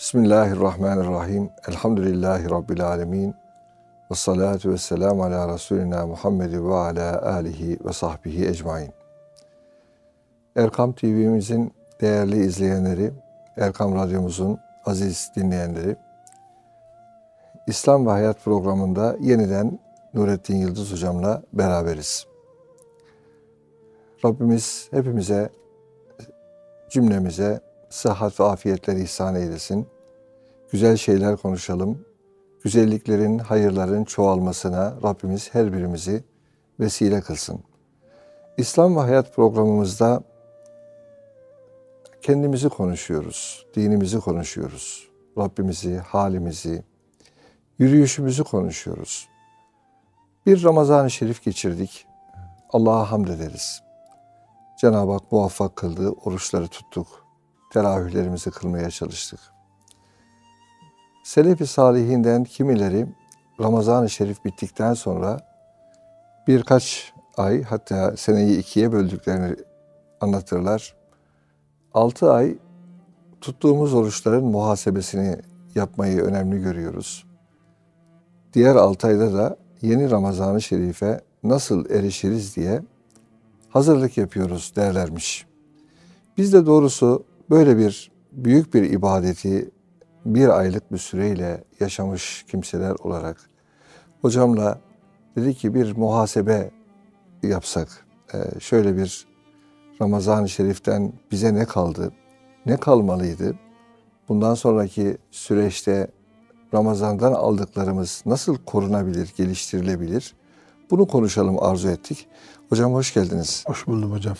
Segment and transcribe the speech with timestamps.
[0.00, 1.50] Bismillahirrahmanirrahim.
[1.68, 3.34] Elhamdülillahi Rabbil alemin.
[4.10, 8.92] Ve salatu ve selamu ala Resulina Muhammed ve ala alihi ve sahbihi ecmain.
[10.56, 13.12] Erkam TV'mizin değerli izleyenleri,
[13.56, 15.96] Erkam Radyomuzun aziz dinleyenleri,
[17.66, 19.78] İslam ve Hayat programında yeniden
[20.14, 22.26] Nurettin Yıldız hocamla beraberiz.
[24.24, 25.50] Rabbimiz hepimize,
[26.90, 29.86] cümlemize sıhhat ve afiyetler ihsan eylesin.
[30.72, 32.04] Güzel şeyler konuşalım.
[32.62, 36.24] Güzelliklerin, hayırların çoğalmasına Rabbimiz her birimizi
[36.80, 37.60] vesile kılsın.
[38.56, 40.22] İslam ve Hayat programımızda
[42.22, 45.10] kendimizi konuşuyoruz, dinimizi konuşuyoruz.
[45.38, 46.82] Rabbimizi, halimizi,
[47.78, 49.28] yürüyüşümüzü konuşuyoruz.
[50.46, 52.06] Bir Ramazan-ı Şerif geçirdik.
[52.70, 53.82] Allah'a hamd ederiz.
[54.80, 57.19] Cenab-ı Hak muvaffak kıldı, oruçları tuttuk,
[57.70, 59.40] teravihlerimizi kılmaya çalıştık.
[61.24, 63.06] Selefi Salihinden kimileri
[63.60, 65.40] Ramazan-ı Şerif bittikten sonra
[66.46, 69.56] birkaç ay hatta seneyi ikiye böldüklerini
[70.20, 70.94] anlatırlar.
[71.94, 72.58] Altı ay
[73.40, 75.36] tuttuğumuz oruçların muhasebesini
[75.74, 77.26] yapmayı önemli görüyoruz.
[78.52, 82.82] Diğer altı ayda da yeni Ramazan-ı Şerif'e nasıl erişiriz diye
[83.68, 85.46] hazırlık yapıyoruz derlermiş.
[86.36, 89.70] Biz de doğrusu böyle bir büyük bir ibadeti
[90.24, 93.50] bir aylık bir süreyle yaşamış kimseler olarak
[94.20, 94.78] hocamla
[95.36, 96.70] dedi ki bir muhasebe
[97.42, 97.88] yapsak.
[98.34, 99.26] Ee, şöyle bir
[100.02, 102.12] Ramazan-ı Şerif'ten bize ne kaldı?
[102.66, 103.54] Ne kalmalıydı?
[104.28, 106.10] Bundan sonraki süreçte
[106.74, 110.34] Ramazan'dan aldıklarımız nasıl korunabilir, geliştirilebilir?
[110.90, 112.26] Bunu konuşalım arzu ettik.
[112.68, 113.64] Hocam hoş geldiniz.
[113.66, 114.36] Hoş buldum hocam.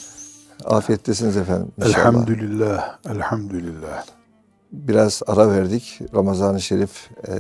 [0.65, 1.73] Afiyettesiniz efendim.
[1.79, 1.97] İnşallah.
[1.97, 4.05] Elhamdülillah, elhamdülillah.
[4.73, 6.01] Biraz ara verdik.
[6.15, 7.33] Ramazan-ı Şerif e,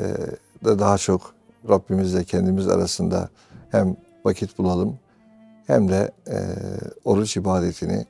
[0.64, 1.34] de daha çok
[1.68, 3.28] Rabbimizle kendimiz arasında
[3.70, 4.98] hem vakit bulalım
[5.66, 6.36] hem de e,
[7.04, 8.06] oruç ibadetini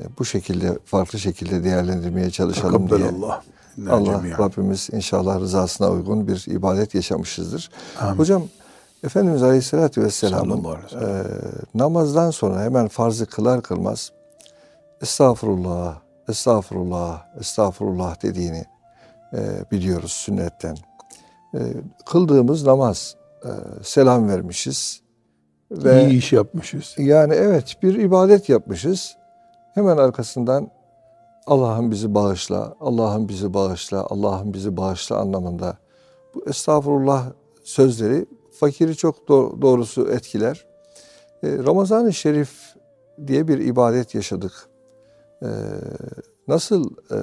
[0.00, 3.08] e, bu şekilde farklı şekilde değerlendirmeye çalışalım diye.
[3.08, 3.42] Allah.
[3.90, 7.70] Allah Rabbimiz inşallah rızasına uygun bir ibadet yaşamışızdır.
[8.00, 8.18] Amin.
[8.18, 8.42] Hocam
[9.04, 11.24] Efendimiz Aleyhisselatü Vesselam'ın e,
[11.74, 14.12] namazdan sonra hemen farzı kılar kılmaz
[15.04, 18.64] Estağfurullah, Estağfurullah, Estağfurullah dediğini
[19.32, 19.38] e,
[19.72, 20.76] biliyoruz sünnetten.
[21.54, 21.60] E,
[22.06, 23.48] kıldığımız namaz, e,
[23.82, 25.00] selam vermişiz.
[25.70, 26.94] Ve İyi iş yapmışız.
[26.98, 29.16] yani evet bir ibadet yapmışız.
[29.74, 30.70] Hemen arkasından
[31.46, 35.76] Allah'ım bizi bağışla, Allah'ım bizi bağışla, Allah'ım bizi bağışla anlamında.
[36.34, 37.26] Bu estağfurullah
[37.64, 38.26] sözleri
[38.60, 40.66] fakiri çok do- doğrusu etkiler.
[41.42, 42.74] E, Ramazan-ı Şerif
[43.26, 44.73] diye bir ibadet yaşadık.
[45.44, 45.48] E,
[46.48, 47.16] nasıl e,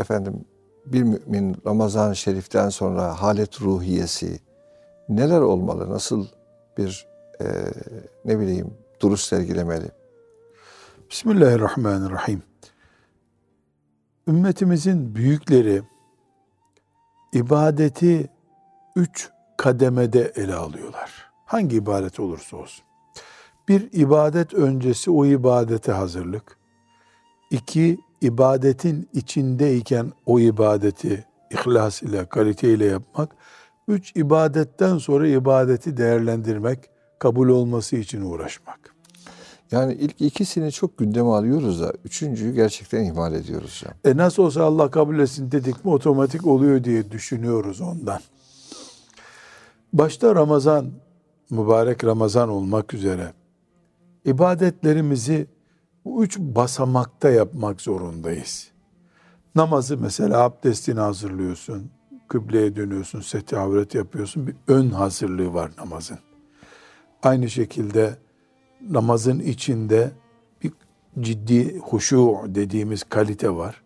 [0.00, 0.44] efendim
[0.86, 4.40] bir mümin Ramazan-ı Şerif'ten sonra halet ruhiyesi
[5.08, 5.90] neler olmalı?
[5.90, 6.26] Nasıl
[6.78, 7.06] bir
[7.40, 7.44] e,
[8.24, 9.90] ne bileyim duruş sergilemeli?
[11.10, 12.42] Bismillahirrahmanirrahim.
[14.28, 15.82] Ümmetimizin büyükleri
[17.32, 18.30] ibadeti
[18.96, 21.30] üç kademede ele alıyorlar.
[21.46, 22.84] Hangi ibadet olursa olsun.
[23.68, 26.57] Bir, ibadet öncesi o ibadete hazırlık.
[27.50, 33.36] İki, ibadetin içindeyken o ibadeti ihlas ile, kalite ile yapmak.
[33.88, 36.78] Üç, ibadetten sonra ibadeti değerlendirmek,
[37.18, 38.94] kabul olması için uğraşmak.
[39.70, 43.84] Yani ilk ikisini çok gündeme alıyoruz da üçüncüyü gerçekten ihmal ediyoruz.
[43.86, 44.14] Yani.
[44.14, 48.20] E nasıl olsa Allah kabul etsin dedik mi otomatik oluyor diye düşünüyoruz ondan.
[49.92, 50.90] Başta Ramazan,
[51.50, 53.32] mübarek Ramazan olmak üzere
[54.24, 55.46] ibadetlerimizi
[56.08, 58.68] bu üç basamakta yapmak zorundayız.
[59.54, 61.90] Namazı mesela abdestini hazırlıyorsun,
[62.28, 64.46] kıbleye dönüyorsun, seti avret yapıyorsun.
[64.46, 66.18] Bir ön hazırlığı var namazın.
[67.22, 68.16] Aynı şekilde
[68.90, 70.10] namazın içinde
[70.62, 70.72] bir
[71.20, 73.82] ciddi huşu dediğimiz kalite var.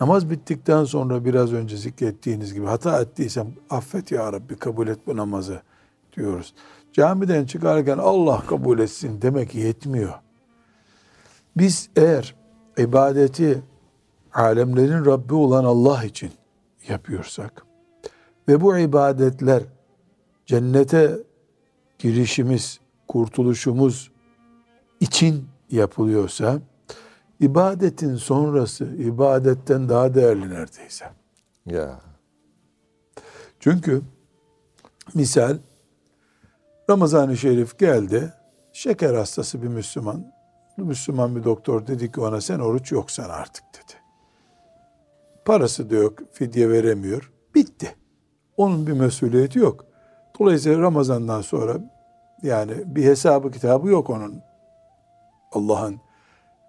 [0.00, 5.16] Namaz bittikten sonra biraz önce zikrettiğiniz gibi hata ettiysem affet ya Rabbi kabul et bu
[5.16, 5.62] namazı
[6.16, 6.54] diyoruz.
[6.92, 10.23] Camiden çıkarken Allah kabul etsin demek yetmiyor.
[11.56, 12.34] Biz eğer
[12.78, 13.62] ibadeti
[14.32, 16.30] alemlerin Rabbi olan Allah için
[16.88, 17.66] yapıyorsak
[18.48, 19.62] ve bu ibadetler
[20.46, 21.18] cennete
[21.98, 24.10] girişimiz, kurtuluşumuz
[25.00, 26.58] için yapılıyorsa
[27.40, 31.04] ibadetin sonrası ibadetten daha değerli neredeyse.
[31.66, 32.00] Ya
[33.60, 34.02] Çünkü
[35.14, 35.58] misal
[36.90, 38.32] Ramazan-ı Şerif geldi.
[38.72, 40.33] Şeker hastası bir Müslüman.
[40.82, 43.92] Müslüman bir doktor dedi ki ona sen oruç yoksan artık dedi.
[45.44, 47.32] Parası da yok, fidye veremiyor.
[47.54, 47.96] Bitti.
[48.56, 49.84] Onun bir mesuliyeti yok.
[50.40, 51.76] Dolayısıyla Ramazan'dan sonra
[52.42, 54.42] yani bir hesabı kitabı yok onun.
[55.52, 55.94] Allah'ın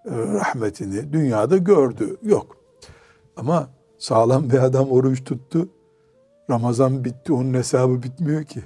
[0.05, 2.17] e, rahmetini dünyada gördü.
[2.21, 2.57] Yok.
[3.37, 5.69] Ama sağlam bir adam oruç tuttu.
[6.49, 8.63] Ramazan bitti, onun hesabı bitmiyor ki.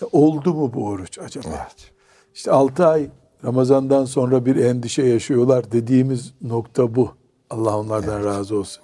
[0.00, 1.48] Ya oldu mu bu oruç acaba?
[1.48, 1.92] Evet.
[2.34, 3.10] İşte 6 ay
[3.44, 7.10] Ramazan'dan sonra bir endişe yaşıyorlar dediğimiz nokta bu.
[7.50, 8.82] Allah onlardan razı olsun.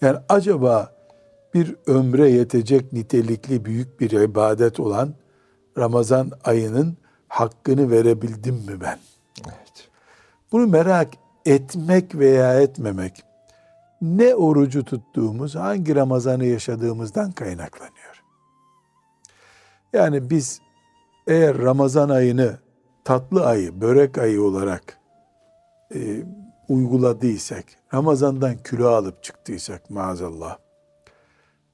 [0.00, 0.92] Yani acaba
[1.54, 5.14] bir ömre yetecek nitelikli büyük bir ibadet olan
[5.78, 6.96] Ramazan ayının
[7.28, 8.98] hakkını verebildim mi ben?
[9.46, 9.88] Evet.
[10.52, 11.08] Bunu merak
[11.46, 13.24] etmek veya etmemek
[14.02, 18.22] ne orucu tuttuğumuz, hangi Ramazan'ı yaşadığımızdan kaynaklanıyor.
[19.92, 20.60] Yani biz
[21.26, 22.58] eğer Ramazan ayını
[23.04, 24.98] tatlı ayı, börek ayı olarak
[25.94, 26.24] e,
[26.68, 27.64] uyguladıysak,
[27.94, 30.58] Ramazan'dan kilo alıp çıktıysak maazallah,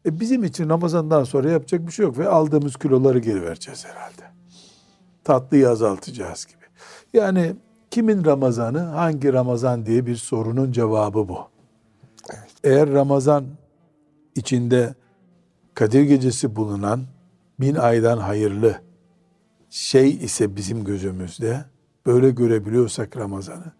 [0.07, 4.23] e bizim için Ramazan'dan sonra yapacak bir şey yok ve aldığımız kiloları geri vereceğiz herhalde.
[5.25, 6.65] Tatlıyı azaltacağız gibi.
[7.13, 7.57] Yani
[7.91, 11.39] kimin Ramazanı, hangi Ramazan diye bir sorunun cevabı bu.
[12.65, 13.45] Eğer Ramazan
[14.35, 14.95] içinde
[15.75, 17.01] Kadir Gecesi bulunan
[17.61, 18.81] bin aydan hayırlı
[19.71, 21.65] şey ise bizim gözümüzde
[22.07, 23.73] böyle görebiliyorsak Ramazan'ı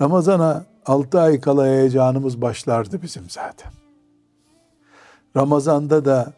[0.00, 3.72] Ramazan'a altı ay kala heyecanımız başlardı bizim zaten.
[5.36, 6.32] Ramazan'da da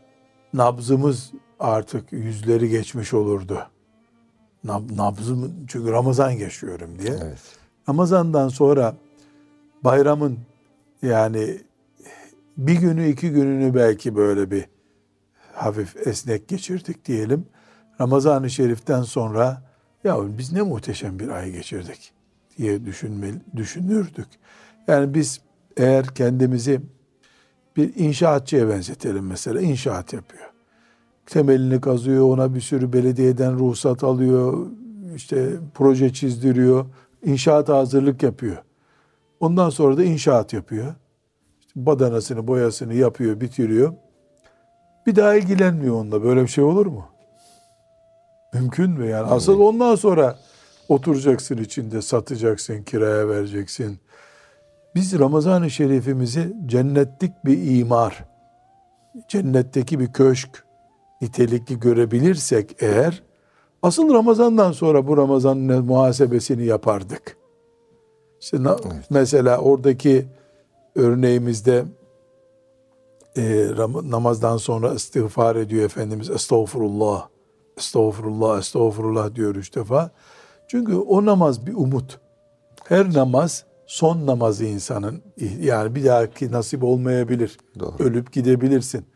[0.55, 3.67] nabzımız artık yüzleri geçmiş olurdu.
[4.65, 7.19] Nab, nabzım çünkü Ramazan geçiyorum diye.
[7.23, 7.39] Evet.
[7.89, 8.97] Ramazan'dan sonra
[9.85, 10.39] bayramın
[11.03, 11.61] yani
[12.57, 14.65] bir günü iki gününü belki böyle bir
[15.55, 17.47] hafif esnek geçirdik diyelim.
[18.01, 19.63] Ramazan-ı Şerif'ten sonra
[20.05, 22.13] ya biz ne muhteşem bir ay geçirdik
[22.59, 24.29] diye düşünmeli, düşünürdük.
[24.89, 25.41] Yani biz
[25.77, 26.81] eğer kendimizi
[27.77, 30.45] bir inşaatçıya benzetelim mesela inşaat yapıyor.
[31.27, 34.67] Temelini kazıyor, ona bir sürü belediyeden ruhsat alıyor,
[35.15, 36.87] işte proje çizdiriyor,
[37.25, 38.57] inşaat hazırlık yapıyor.
[39.41, 40.95] Ondan sonra da inşaat yapıyor.
[41.61, 43.93] İşte badanasını, boyasını yapıyor, bitiriyor.
[45.07, 46.23] Bir daha ilgilenmiyor onunla.
[46.23, 47.05] Böyle bir şey olur mu?
[48.55, 49.27] Mümkün mü yani?
[49.31, 50.39] Asıl ondan sonra
[50.89, 53.99] oturacaksın içinde, satacaksın, kiraya vereceksin.
[54.95, 58.25] Biz Ramazan-ı Şerifimizi cennetlik bir imar,
[59.29, 60.65] cennetteki bir köşk
[61.21, 63.23] nitelikli görebilirsek eğer,
[63.83, 67.37] asıl Ramazan'dan sonra bu Ramazan'ın muhasebesini yapardık.
[68.41, 68.79] İşte na-
[69.11, 70.27] mesela oradaki
[70.95, 71.85] örneğimizde
[73.37, 73.67] e,
[74.03, 76.31] namazdan sonra istiğfar ediyor Efendimiz.
[76.31, 77.29] Estağfurullah,
[77.77, 80.11] estağfurullah, estağfurullah diyor üç defa.
[80.69, 82.21] Çünkü o namaz bir umut.
[82.85, 85.23] Her namaz son namazı insanın.
[85.61, 87.59] Yani bir dahaki nasip olmayabilir.
[87.79, 87.95] Doğru.
[87.99, 89.07] Ölüp gidebilirsin.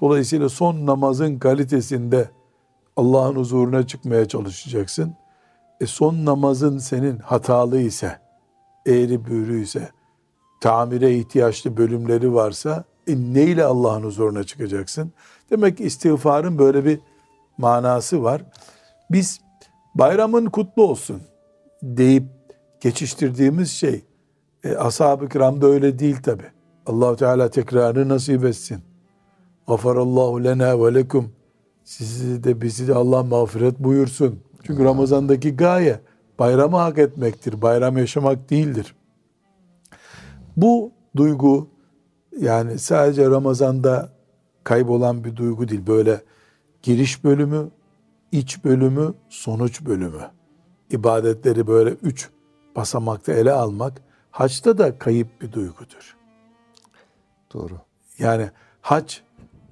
[0.00, 2.30] Dolayısıyla son namazın kalitesinde
[2.96, 5.14] Allah'ın huzuruna çıkmaya çalışacaksın.
[5.80, 8.18] E son namazın senin hatalı ise,
[8.86, 9.88] eğri büğrü ise,
[10.60, 15.12] tamire ihtiyaçlı bölümleri varsa e neyle Allah'ın huzuruna çıkacaksın?
[15.50, 17.00] Demek ki istiğfarın böyle bir
[17.60, 18.42] manası var.
[19.10, 19.40] Biz
[19.94, 21.22] bayramın kutlu olsun
[21.82, 22.24] deyip
[22.80, 24.04] geçiştirdiğimiz şey
[24.64, 26.42] e, ashab-ı kiramda öyle değil tabi.
[26.86, 28.80] Allahu Teala tekrarını nasip etsin.
[29.68, 31.32] Gafarallahu lena ve lekum.
[31.84, 34.40] Sizi de bizi de Allah mağfiret buyursun.
[34.62, 36.00] Çünkü Ramazan'daki gaye
[36.38, 37.62] bayramı hak etmektir.
[37.62, 38.94] Bayram yaşamak değildir.
[40.56, 41.68] Bu duygu
[42.40, 44.08] yani sadece Ramazan'da
[44.64, 45.86] kaybolan bir duygu değil.
[45.86, 46.20] Böyle
[46.82, 47.68] giriş bölümü,
[48.32, 50.30] iç bölümü, sonuç bölümü.
[50.90, 52.28] İbadetleri böyle üç
[52.76, 56.16] basamakta ele almak haçta da kayıp bir duygudur.
[57.54, 57.74] Doğru.
[58.18, 59.14] Yani hac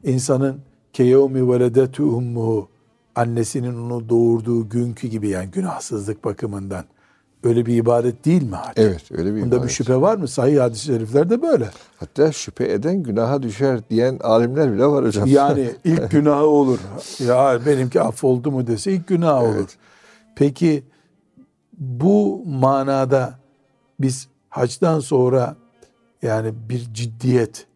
[0.04, 0.60] insanın
[0.92, 2.68] keyevmi veledetu ummuhu
[3.14, 6.84] annesinin onu doğurduğu günkü gibi yani günahsızlık bakımından
[7.44, 8.72] öyle bir ibadet değil mi hac?
[8.76, 9.70] Evet öyle bir Bunda bir ibadet.
[9.70, 10.28] şüphe var mı?
[10.28, 11.70] Sahih hadis-i şeriflerde böyle.
[11.96, 15.28] Hatta şüphe eden günaha düşer diyen alimler bile var hocam.
[15.28, 16.78] Yani ilk günahı olur.
[17.26, 19.56] Ya benimki affoldu mu dese ilk günah Evet.
[19.56, 19.68] olur.
[20.36, 20.84] Peki
[21.78, 23.34] bu manada
[24.00, 25.56] biz hacdan sonra
[26.22, 27.66] yani bir ciddiyet,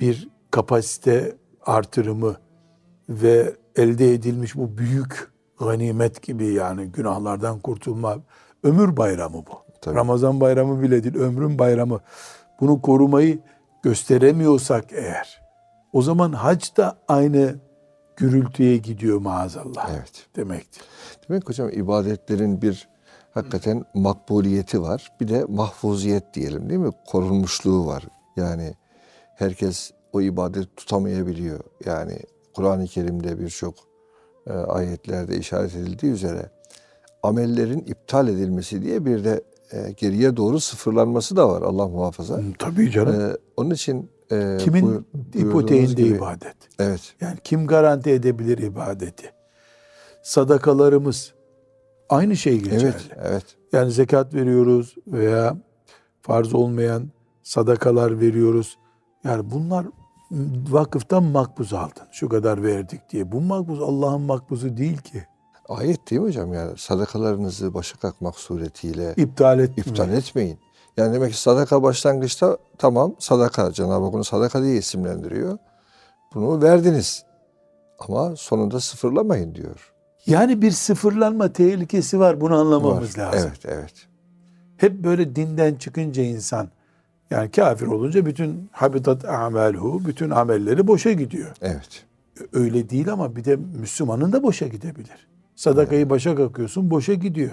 [0.00, 1.36] bir kapasite
[1.66, 2.36] artırımı
[3.08, 8.16] ve elde edilmiş bu büyük ganimet gibi yani günahlardan kurtulma
[8.62, 9.62] ömür bayramı bu.
[9.80, 9.94] Tabii.
[9.94, 12.00] Ramazan bayramı bile değil, ömrün bayramı.
[12.60, 13.38] Bunu korumayı
[13.82, 15.42] gösteremiyorsak eğer
[15.92, 17.54] o zaman hac da aynı
[18.16, 20.26] gürültüye gidiyor maazallah Evet.
[20.36, 20.82] demektir.
[21.28, 22.88] Demek hocam ibadetlerin bir
[23.34, 25.12] hakikaten makbuliyeti var.
[25.20, 26.92] Bir de mahfuziyet diyelim değil mi?
[27.06, 28.04] Korunmuşluğu var.
[28.36, 28.74] Yani
[29.36, 31.60] herkes o ibadet tutamayabiliyor.
[31.84, 32.18] Yani
[32.54, 33.74] Kur'an-ı Kerim'de birçok
[34.46, 36.50] e, ayetlerde işaret edildiği üzere
[37.22, 42.40] amellerin iptal edilmesi diye bir de e, geriye doğru sıfırlanması da var Allah muhafaza.
[42.58, 43.20] Tabii canım.
[43.20, 46.56] E, onun için e, Kimin buyur- ipoteğinde gibi- ibadet?
[46.78, 47.14] Evet.
[47.20, 49.30] Yani kim garanti edebilir ibadeti?
[50.22, 51.32] Sadakalarımız
[52.08, 52.84] aynı şey geçerli.
[52.84, 53.44] Evet, evet.
[53.72, 55.56] Yani zekat veriyoruz veya
[56.22, 57.10] farz olmayan
[57.42, 58.78] sadakalar veriyoruz.
[59.24, 59.86] Yani bunlar
[60.70, 62.02] vakıftan makbuz aldın.
[62.12, 63.32] Şu kadar verdik diye.
[63.32, 65.26] Bu makbuz Allah'ın makbuzu değil ki.
[65.78, 69.78] Ayet değil mi hocam yani sadakalarınızı başa kalkmak suretiyle İptal et.
[69.78, 70.58] iptal etmeyin.
[70.96, 75.58] Yani demek ki sadaka başlangıçta tamam sadaka Cenab-ı Hak onu sadaka diye isimlendiriyor.
[76.34, 77.24] Bunu verdiniz.
[77.98, 79.92] Ama sonunda sıfırlamayın diyor.
[80.26, 82.40] Yani bir sıfırlanma tehlikesi var.
[82.40, 83.24] Bunu anlamamız Var.
[83.24, 83.50] lazım.
[83.50, 83.94] Evet, evet.
[84.76, 86.68] Hep böyle dinden çıkınca insan
[87.30, 91.50] yani kafir olunca bütün habitat amelhu, bütün amelleri boşa gidiyor.
[91.62, 92.04] Evet.
[92.52, 95.31] Öyle değil ama bir de Müslümanın da boşa gidebilir.
[95.56, 97.50] Sadakayı başa kakıyorsun boşa gidiyor.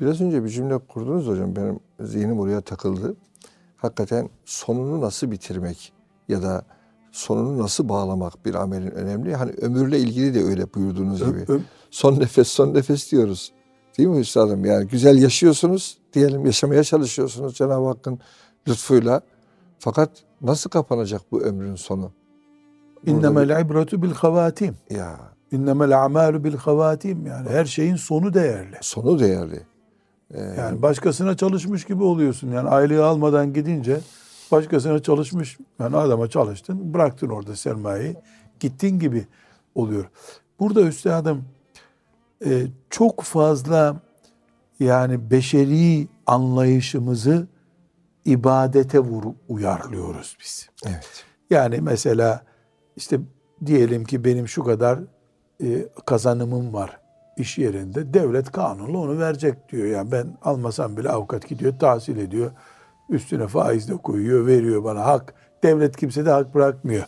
[0.00, 1.56] Biraz önce bir cümle kurdunuz hocam.
[1.56, 3.16] Benim zihnim oraya takıldı.
[3.76, 5.92] Hakikaten sonunu nasıl bitirmek
[6.28, 6.64] ya da
[7.12, 9.34] sonunu nasıl bağlamak bir amelin önemli.
[9.36, 11.44] Hani ömürle ilgili de öyle buyurduğunuz gibi.
[11.48, 11.60] Ö-
[11.90, 13.52] Son nefes son nefes diyoruz.
[13.98, 14.64] Değil mi üstadım?
[14.64, 18.18] Yani güzel yaşıyorsunuz diyelim yaşamaya çalışıyorsunuz Cenab-ı Hakk'ın
[18.68, 19.20] lütfuyla.
[19.78, 20.10] Fakat
[20.40, 22.12] nasıl kapanacak bu ömrün sonu?
[23.06, 24.76] İnnemel ibretu bil havatim.
[24.90, 27.26] Ya İnnemel amalu bil havatim.
[27.26, 28.76] Yani her şeyin sonu değerli.
[28.80, 29.60] sonu değerli.
[30.34, 32.52] Ee, Yani başkasına çalışmış gibi oluyorsun.
[32.52, 34.00] Yani aylığı almadan gidince
[34.52, 35.58] başkasına çalışmış.
[35.78, 38.16] Yani adama çalıştın, bıraktın orada sermayeyi.
[38.60, 39.26] Gittin gibi
[39.74, 40.04] oluyor.
[40.60, 41.44] Burada üstadım
[42.46, 43.96] e, çok fazla
[44.80, 47.46] yani beşeri anlayışımızı
[48.24, 50.68] ibadete vur, uyarlıyoruz biz.
[50.86, 51.24] evet.
[51.50, 52.44] Yani mesela
[52.96, 53.20] işte
[53.66, 54.98] diyelim ki benim şu kadar
[55.62, 56.98] e, kazanımım var
[57.36, 58.14] iş yerinde.
[58.14, 59.86] Devlet kanunla onu verecek diyor.
[59.86, 62.50] Yani ben almasam bile avukat gidiyor tahsil ediyor.
[63.08, 65.34] Üstüne faiz de koyuyor, veriyor bana hak.
[65.62, 67.04] Devlet kimse de hak bırakmıyor.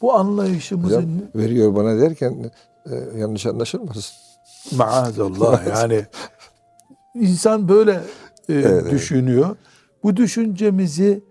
[0.00, 2.50] Bu anlayışımızı Hocam veriyor bana derken
[2.90, 4.14] e, yanlış anlaşılmasın.
[4.76, 6.06] maazallah yani
[7.14, 7.92] insan böyle
[8.48, 8.90] e, evet.
[8.90, 9.56] düşünüyor.
[10.02, 11.22] Bu düşüncemizi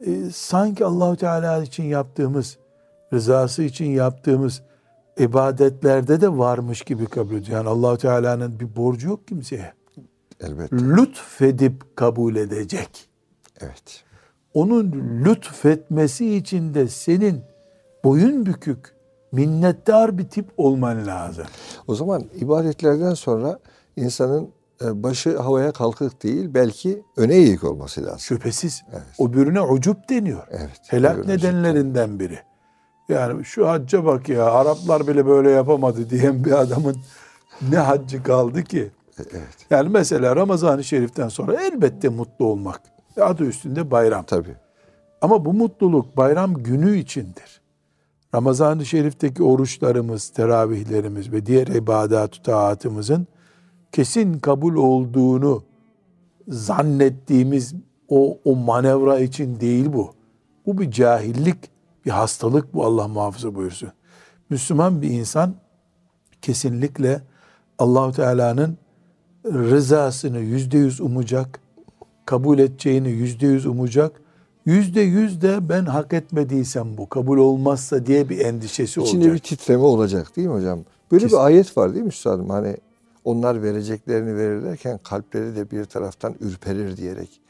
[0.00, 2.56] e, sanki Allahu Teala için yaptığımız,
[3.12, 4.62] rızası için yaptığımız
[5.18, 7.58] ibadetlerde de varmış gibi kabul ediyor.
[7.58, 9.72] Yani Allahu Teala'nın bir borcu yok kimseye.
[10.40, 10.76] Elbette.
[10.76, 13.08] Lütfedip kabul edecek.
[13.60, 14.04] Evet.
[14.54, 14.92] Onun
[15.24, 17.42] lütfetmesi için de senin
[18.04, 18.94] boyun bükük,
[19.32, 21.46] minnettar bir tip olman lazım.
[21.86, 23.58] O zaman ibadetlerden sonra
[23.96, 24.48] insanın
[24.84, 28.18] e, başı havaya kalkık değil belki öne eğik olması lazım.
[28.18, 28.82] Şüphesiz.
[28.92, 29.02] Evet.
[29.18, 30.46] O bürüne ucup deniyor.
[30.50, 30.80] Evet.
[30.86, 32.38] Helak nedenlerinden biri.
[33.08, 36.96] Yani şu hacca bak ya Araplar bile böyle yapamadı diyen bir adamın
[37.70, 38.90] ne haccı kaldı ki?
[39.18, 39.66] Evet.
[39.70, 42.80] Yani mesela Ramazan-ı Şerif'ten sonra elbette mutlu olmak.
[43.20, 44.24] Adı üstünde bayram.
[44.24, 44.56] Tabii.
[45.20, 47.60] Ama bu mutluluk bayram günü içindir.
[48.34, 53.26] Ramazan-ı Şerif'teki oruçlarımız, teravihlerimiz ve diğer ibadat taatımızın
[53.92, 55.62] kesin kabul olduğunu
[56.48, 57.74] zannettiğimiz
[58.08, 60.12] o, o manevra için değil bu.
[60.66, 61.56] Bu bir cahillik,
[62.06, 63.88] bir hastalık bu Allah muhafaza buyursun.
[64.50, 65.54] Müslüman bir insan
[66.42, 67.22] kesinlikle
[67.78, 68.78] Allahu Teala'nın
[69.44, 71.60] rızasını yüzde yüz umacak,
[72.26, 74.20] kabul edeceğini yüzde yüz umacak,
[74.66, 79.34] yüzde yüz de ben hak etmediysem bu kabul olmazsa diye bir endişesi İçinde olacak.
[79.34, 80.84] bir titreme olacak değil mi hocam?
[81.12, 81.38] Böyle Kesin.
[81.38, 82.50] bir ayet var değil mi üstadım?
[82.50, 82.76] Hani
[83.24, 87.40] onlar vereceklerini verirlerken kalpleri de bir taraftan ürperir diyerek.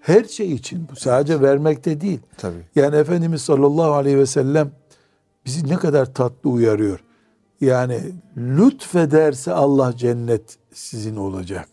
[0.00, 2.20] Her şey için bu sadece vermekte değil.
[2.36, 2.62] Tabii.
[2.74, 4.70] Yani Efendimiz sallallahu aleyhi ve sellem
[5.46, 7.04] bizi ne kadar tatlı uyarıyor.
[7.60, 8.00] Yani
[8.36, 11.68] lütfederse Allah cennet sizin olacak.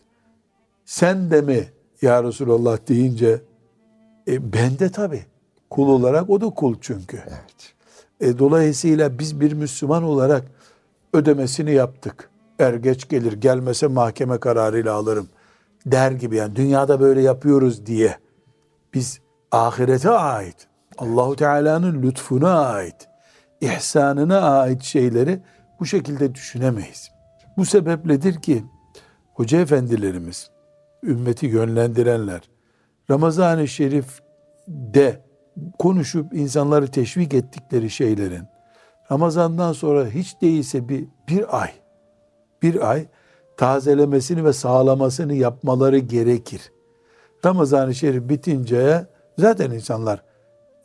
[0.84, 1.68] Sen de mi
[2.02, 3.42] ya Resulallah deyince
[4.28, 5.24] e, ben de tabii.
[5.70, 7.22] Kul olarak o da kul çünkü.
[7.26, 7.74] Evet.
[8.20, 10.44] E, dolayısıyla biz bir Müslüman olarak
[11.12, 12.30] ödemesini yaptık.
[12.58, 15.28] Er geç gelir gelmese mahkeme kararıyla alırım
[15.86, 18.18] der gibi yani dünyada böyle yapıyoruz diye
[18.94, 19.20] biz
[19.52, 20.68] ahirete ait
[20.98, 23.08] Allahu Teala'nın lütfuna ait
[23.60, 25.42] ihsanına ait şeyleri
[25.80, 27.10] bu şekilde düşünemeyiz.
[27.56, 28.64] Bu sebepledir ki
[29.34, 30.50] hoca efendilerimiz
[31.02, 32.40] ümmeti yönlendirenler
[33.10, 35.24] Ramazan-ı Şerif'de
[35.78, 38.44] konuşup insanları teşvik ettikleri şeylerin
[39.12, 41.70] Ramazan'dan sonra hiç değilse bir, bir ay
[42.62, 43.06] bir ay
[43.58, 46.72] tazelemesini ve sağlamasını yapmaları gerekir.
[47.44, 49.06] Ramazan-ı Şerif bitince
[49.38, 50.22] zaten insanlar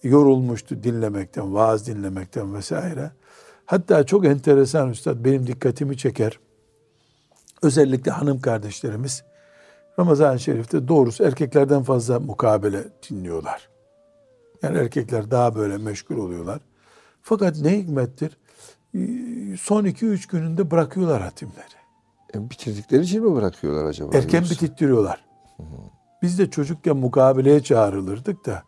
[0.04, 3.12] yorulmuştu dinlemekten, vaaz dinlemekten vesaire.
[3.66, 6.40] Hatta çok enteresan üstad benim dikkatimi çeker.
[7.62, 9.24] Özellikle hanım kardeşlerimiz
[10.00, 13.70] Ramazan-ı Şerif'te doğrusu erkeklerden fazla mukabele dinliyorlar.
[14.64, 16.60] Yani erkekler daha böyle meşgul oluyorlar.
[17.22, 18.38] Fakat ne hikmettir?
[19.62, 21.83] Son iki üç gününde bırakıyorlar hatimleri.
[22.36, 24.18] E, bitirdikleri için mi bırakıyorlar acaba?
[24.18, 25.26] Erken Yoksa- bitittiriyorlar.
[26.22, 28.64] Biz de çocukken mukabeleye çağrılırdık da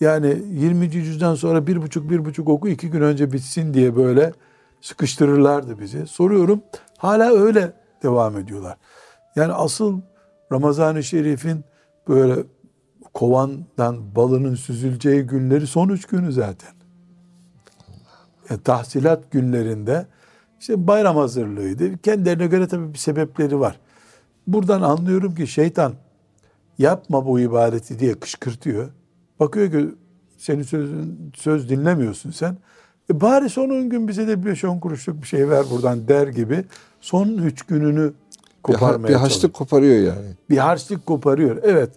[0.00, 0.84] yani 20.
[0.94, 4.32] yüzyıldan sonra bir buçuk bir buçuk oku iki gün önce bitsin diye böyle
[4.80, 6.06] sıkıştırırlardı bizi.
[6.06, 6.62] Soruyorum
[6.98, 7.72] hala öyle
[8.02, 8.76] devam ediyorlar.
[9.36, 10.00] Yani asıl
[10.52, 11.64] Ramazan-ı Şerif'in
[12.08, 12.44] böyle
[13.14, 16.70] kovandan balının süzüleceği günleri son üç günü zaten.
[18.50, 20.06] Yani tahsilat günlerinde
[20.62, 21.98] işte bayram hazırlığıydı.
[21.98, 23.80] Kendilerine göre tabii bir sebepleri var.
[24.46, 25.92] Buradan anlıyorum ki şeytan
[26.78, 28.88] yapma bu ibadeti diye kışkırtıyor.
[29.40, 29.94] Bakıyor ki
[30.38, 32.56] senin sözün, söz dinlemiyorsun sen.
[33.10, 36.64] E bari son 10 gün bize de 5-10 kuruşluk bir şey ver buradan der gibi
[37.00, 38.14] son 3 gününü bir,
[38.62, 39.52] koparmaya bir haçlık çalışıyor.
[39.52, 40.28] koparıyor yani.
[40.50, 41.58] Bir harçlık koparıyor.
[41.62, 41.90] Evet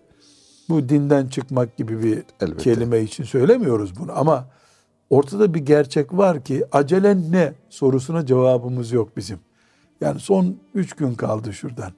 [0.69, 2.63] bu dinden çıkmak gibi bir Elbette.
[2.63, 4.47] kelime için söylemiyoruz bunu ama
[5.09, 9.39] ortada bir gerçek var ki acelen ne sorusuna cevabımız yok bizim.
[10.01, 11.91] Yani son üç gün kaldı şuradan.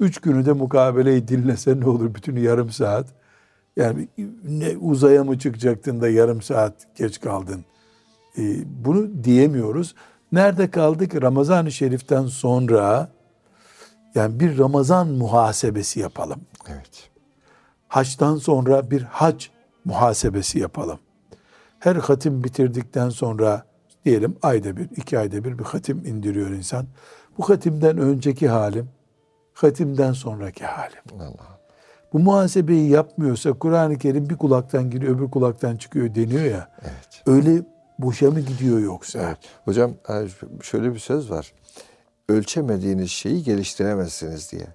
[0.00, 3.06] Üç günü de mukabeleyi dinlese ne olur bütün yarım saat.
[3.76, 4.08] Yani
[4.44, 7.64] ne uzaya mı çıkacaktın da yarım saat geç kaldın.
[8.38, 9.94] Ee, bunu diyemiyoruz.
[10.32, 11.22] Nerede kaldık?
[11.22, 13.08] Ramazan-ı Şerif'ten sonra
[14.14, 17.10] yani bir Ramazan muhasebesi yapalım Evet.
[17.88, 19.46] haçtan sonra bir hac
[19.84, 20.98] muhasebesi yapalım.
[21.78, 23.62] Her hatim bitirdikten sonra
[24.04, 26.86] diyelim ayda bir, iki ayda bir bir hatim indiriyor insan.
[27.38, 28.88] Bu hatimden önceki halim,
[29.54, 31.20] hatimden sonraki halim.
[31.20, 31.56] Allah.
[32.12, 36.68] Bu muhasebeyi yapmıyorsa Kur'an-ı Kerim bir kulaktan giriyor öbür kulaktan çıkıyor deniyor ya.
[36.82, 37.22] Evet.
[37.26, 37.62] Öyle
[37.98, 39.18] boşa mı gidiyor yoksa?
[39.18, 39.38] Evet.
[39.64, 40.14] Hocam e,
[40.62, 41.52] şöyle bir söz var.
[42.28, 44.66] Ölçemediğiniz şeyi geliştiremezsiniz diye.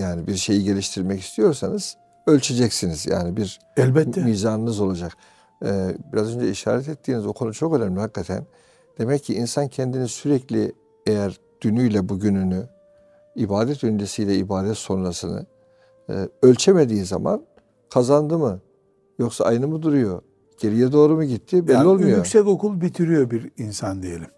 [0.00, 3.06] Yani bir şeyi geliştirmek istiyorsanız ölçeceksiniz.
[3.06, 4.22] Yani bir Elbette.
[4.22, 5.16] mizanınız olacak.
[5.64, 8.46] Ee, biraz önce işaret ettiğiniz o konu çok önemli hakikaten.
[8.98, 10.72] Demek ki insan kendini sürekli
[11.06, 12.68] eğer dünüyle bugününü,
[13.36, 15.46] ibadet öncesiyle ibadet sonrasını
[16.10, 17.42] e, ölçemediği zaman
[17.90, 18.60] kazandı mı?
[19.18, 20.22] Yoksa aynı mı duruyor?
[20.60, 21.66] Geriye doğru mu gitti?
[21.68, 22.16] Belli Yani olmuyor.
[22.16, 24.28] Yüksek okul bitiriyor bir insan diyelim.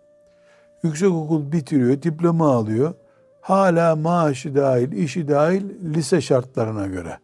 [0.82, 2.94] Yüksek okul bitiriyor, diploma alıyor.
[3.40, 7.18] Hala maaşı dahil, işi dahil lise şartlarına göre.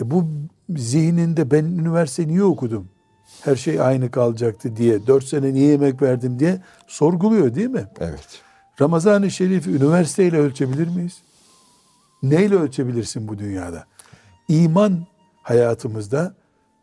[0.00, 0.24] E bu
[0.76, 2.88] zihninde ben üniversite niye okudum?
[3.44, 7.86] Her şey aynı kalacaktı diye, dört sene niye emek verdim diye sorguluyor değil mi?
[8.00, 8.42] Evet.
[8.80, 11.22] Ramazan-ı Şerif'i üniversiteyle ölçebilir miyiz?
[12.22, 13.84] Neyle ölçebilirsin bu dünyada?
[14.48, 15.06] İman
[15.42, 16.34] hayatımızda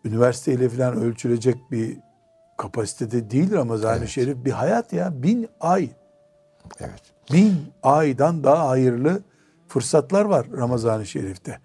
[0.05, 1.97] üniversiteyle falan ölçülecek bir
[2.57, 4.09] kapasitede değil Ramazan-ı Evet.
[4.09, 4.45] Şerif.
[4.45, 5.89] Bir hayat ya bin ay.
[6.79, 7.01] Evet.
[7.33, 9.21] Bin aydan daha hayırlı
[9.67, 11.59] fırsatlar var Ramazan-ı Şerif'te.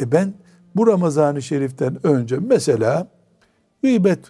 [0.00, 0.34] E ben
[0.76, 3.06] bu Ramazan-ı Şerif'ten önce mesela
[3.82, 4.20] gıybet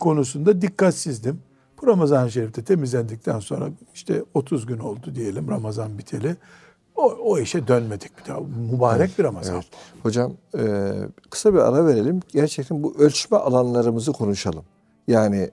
[0.00, 1.40] konusunda dikkatsizdim.
[1.82, 6.36] Bu Ramazan-ı Şerif'te temizlendikten sonra işte 30 gün oldu diyelim Ramazan biteli.
[6.96, 8.40] O, o işe dönmedik bir daha.
[8.40, 9.54] Mübarek bir Ramazan.
[9.54, 9.66] Evet.
[10.02, 10.92] Hocam e,
[11.30, 12.20] kısa bir ara verelim.
[12.28, 14.64] Gerçekten bu ölçme alanlarımızı konuşalım.
[15.08, 15.50] Yani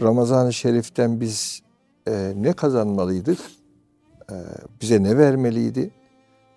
[0.00, 1.62] Ramazan-ı Şerif'ten biz
[2.08, 3.38] e, ne kazanmalıydık?
[4.30, 4.34] E,
[4.80, 5.90] bize ne vermeliydi?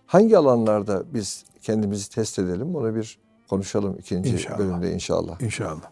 [0.05, 2.75] Hangi alanlarda biz kendimizi test edelim?
[2.75, 3.19] Onu bir
[3.51, 4.59] konuşalım ikinci İnşallah.
[4.59, 5.41] bölümde inşallah.
[5.41, 5.89] İnşallah.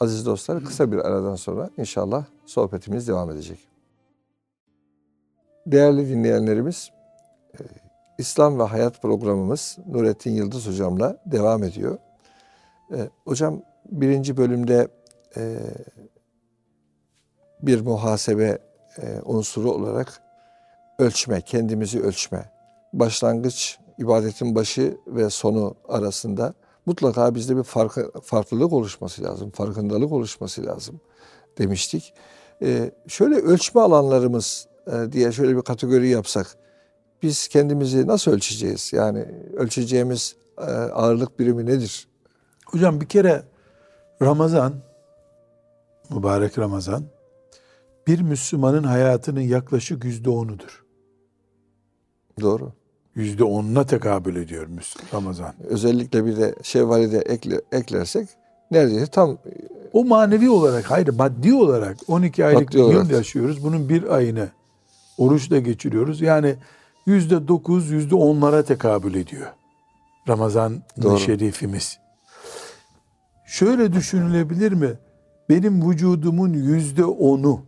[0.00, 3.58] Aziz dostlar kısa bir aradan sonra inşallah sohbetimiz devam edecek.
[5.66, 6.90] Değerli dinleyenlerimiz,
[7.54, 7.58] e,
[8.18, 11.98] İslam ve Hayat programımız Nurettin Yıldız hocamla devam ediyor.
[12.92, 14.88] E, Hocam birinci bölümde
[15.36, 15.56] e,
[17.62, 18.58] bir muhasebe
[19.24, 20.22] unsuru olarak
[20.98, 22.50] ölçme, kendimizi ölçme,
[22.92, 26.54] başlangıç, ibadetin başı ve sonu arasında
[26.86, 31.00] mutlaka bizde bir farkı, farklılık oluşması lazım, farkındalık oluşması lazım
[31.58, 32.14] demiştik.
[32.62, 36.46] Ee, şöyle ölçme alanlarımız e, diye şöyle bir kategori yapsak,
[37.22, 38.92] biz kendimizi nasıl ölçeceğiz?
[38.92, 42.08] Yani ölçeceğimiz e, ağırlık birimi nedir?
[42.66, 43.42] Hocam bir kere
[44.22, 44.72] Ramazan,
[46.10, 47.04] mübarek Ramazan,
[48.06, 50.84] bir Müslümanın hayatının yaklaşık yüzde onudur.
[52.40, 52.72] Doğru.
[53.14, 54.66] Yüzde onuna tekabül ediyor
[55.14, 55.54] Ramazan.
[55.64, 58.28] Özellikle bir de şevvali de ekle, eklersek
[58.70, 59.38] neredeyse tam
[59.92, 63.10] O manevi olarak, hayır maddi olarak 12 aylık Maddi olarak.
[63.10, 63.64] yaşıyoruz.
[63.64, 64.48] Bunun bir ayını
[65.18, 66.20] oruçla geçiriyoruz.
[66.20, 66.54] Yani
[67.06, 69.46] yüzde dokuz, yüzde onlara tekabül ediyor.
[70.28, 70.82] Ramazan
[71.18, 71.98] şerifimiz.
[73.46, 74.90] Şöyle düşünülebilir mi?
[75.48, 77.60] Benim vücudumun yüzde onu,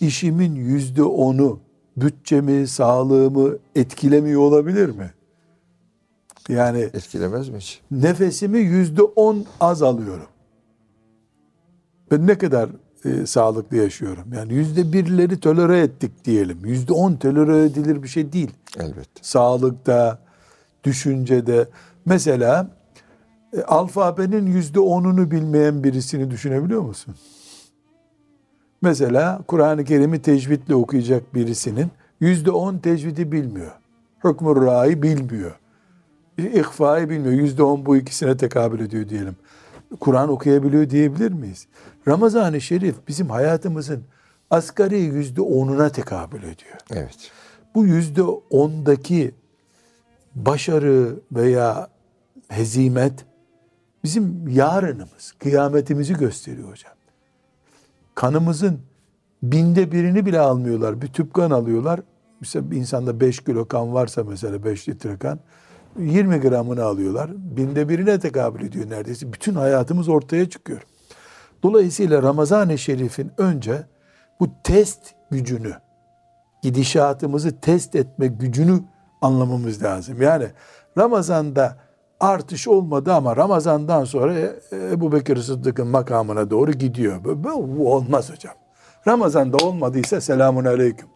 [0.00, 1.60] işimin yüzde onu,
[1.96, 5.10] bütçemi, sağlığımı etkilemiyor olabilir mi?
[6.48, 7.80] Yani Etkilemez mi hiç?
[7.90, 10.26] nefesimi yüzde on az alıyorum.
[12.10, 12.68] Ben ne kadar
[13.04, 14.24] e, sağlıklı yaşıyorum?
[14.34, 16.58] Yani yüzde birleri tolere ettik diyelim.
[16.64, 18.50] Yüzde on tolere edilir bir şey değil.
[18.78, 19.20] Elbette.
[19.22, 20.18] Sağlıkta,
[20.84, 21.68] düşüncede.
[22.04, 22.70] Mesela
[23.56, 27.14] e, alfabenin yüzde onunu bilmeyen birisini düşünebiliyor musun?
[28.82, 33.72] Mesela Kur'an-ı Kerim'i tecvidle okuyacak birisinin yüzde on tecvidi bilmiyor.
[34.24, 35.58] Hükmü râ'yı bilmiyor.
[36.38, 37.34] İhfa'yı bilmiyor.
[37.34, 39.36] Yüzde on bu ikisine tekabül ediyor diyelim.
[40.00, 41.66] Kur'an okuyabiliyor diyebilir miyiz?
[42.08, 44.02] Ramazan-ı Şerif bizim hayatımızın
[44.50, 46.76] asgari yüzde onuna tekabül ediyor.
[46.90, 47.30] Evet.
[47.74, 49.34] Bu yüzde ondaki
[50.34, 51.88] başarı veya
[52.48, 53.24] hezimet
[54.04, 56.92] bizim yarınımız, kıyametimizi gösteriyor hocam.
[58.16, 58.80] Kanımızın
[59.42, 61.02] binde birini bile almıyorlar.
[61.02, 62.00] Bir tüp kan alıyorlar.
[62.40, 65.38] Mesela insanda 5 kilo kan varsa mesela 5 litre kan
[65.98, 67.30] 20 gramını alıyorlar.
[67.36, 69.32] Binde birine tekabül ediyor neredeyse.
[69.32, 70.82] Bütün hayatımız ortaya çıkıyor.
[71.62, 73.86] Dolayısıyla Ramazan-ı Şerif'in önce
[74.40, 75.00] bu test
[75.30, 75.72] gücünü,
[76.62, 78.80] gidişatımızı test etme gücünü
[79.22, 80.22] anlamamız lazım.
[80.22, 80.46] Yani
[80.98, 81.78] Ramazan'da
[82.20, 84.34] artış olmadı ama Ramazan'dan sonra
[84.72, 87.20] Ebu Bekir Sıddık'ın makamına doğru gidiyor.
[87.44, 88.54] Bu, olmaz hocam.
[89.06, 91.08] Ramazan'da olmadıysa selamun aleyküm.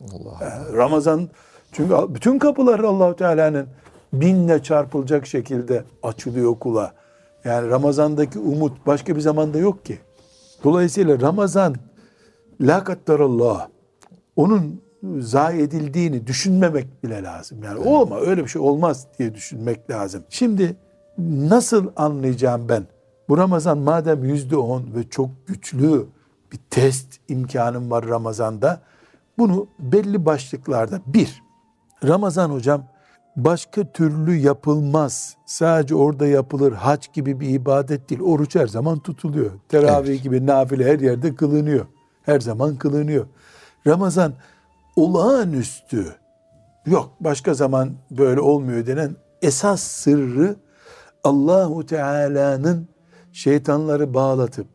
[0.00, 0.64] Allah.
[0.72, 1.28] Ramazan
[1.72, 3.66] çünkü bütün kapılar Allahu Teala'nın
[4.12, 6.92] binle çarpılacak şekilde açılıyor kula.
[7.44, 9.98] Yani Ramazan'daki umut başka bir zamanda yok ki.
[10.64, 11.74] Dolayısıyla Ramazan
[12.60, 13.68] la kaddarallah
[14.36, 14.80] onun
[15.18, 17.62] zayi edildiğini düşünmemek bile lazım.
[17.62, 20.24] Yani olma öyle bir şey olmaz diye düşünmek lazım.
[20.28, 20.76] Şimdi
[21.18, 22.86] nasıl anlayacağım ben?
[23.28, 26.06] Bu Ramazan madem yüzde on ve çok güçlü
[26.52, 28.80] bir test imkanım var Ramazan'da.
[29.38, 31.42] Bunu belli başlıklarda bir,
[32.04, 32.84] Ramazan hocam
[33.36, 35.36] başka türlü yapılmaz.
[35.46, 36.72] Sadece orada yapılır.
[36.72, 38.20] Hac gibi bir ibadet değil.
[38.20, 39.50] Oruç her zaman tutuluyor.
[39.68, 40.22] Teravih Evet.
[40.22, 41.86] gibi nafile her yerde kılınıyor.
[42.22, 43.26] Her zaman kılınıyor.
[43.86, 44.32] Ramazan
[44.98, 46.14] olağanüstü
[46.86, 50.56] yok başka zaman böyle olmuyor denen esas sırrı
[51.24, 52.88] Allahu Teala'nın
[53.32, 54.66] şeytanları bağlatıp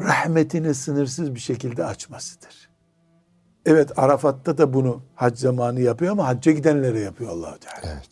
[0.00, 2.70] rahmetini sınırsız bir şekilde açmasıdır.
[3.66, 7.94] Evet Arafat'ta da bunu hac zamanı yapıyor ama hacca gidenlere yapıyor Allahu Teala.
[7.94, 8.08] Evet.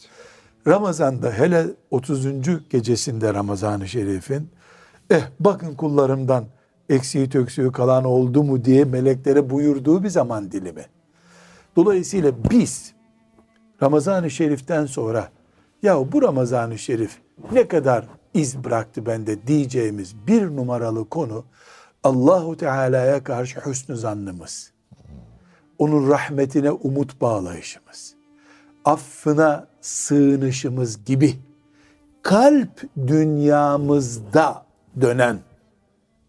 [0.66, 2.68] Ramazan'da hele 30.
[2.70, 4.50] gecesinde Ramazan-ı Şerif'in
[5.10, 6.44] eh bakın kullarımdan
[6.88, 10.86] eksiği töksüğü kalan oldu mu diye meleklere buyurduğu bir zaman dilimi.
[11.76, 12.92] Dolayısıyla biz
[13.82, 15.28] Ramazan-ı Şerif'ten sonra
[15.82, 17.18] ya bu Ramazan-ı Şerif
[17.52, 18.04] ne kadar
[18.34, 21.44] iz bıraktı bende diyeceğimiz bir numaralı konu
[22.04, 24.72] Allahu Teala'ya karşı hüsnü zannımız.
[25.78, 28.14] Onun rahmetine umut bağlayışımız.
[28.84, 31.34] Affına sığınışımız gibi
[32.22, 34.66] kalp dünyamızda
[35.00, 35.38] dönen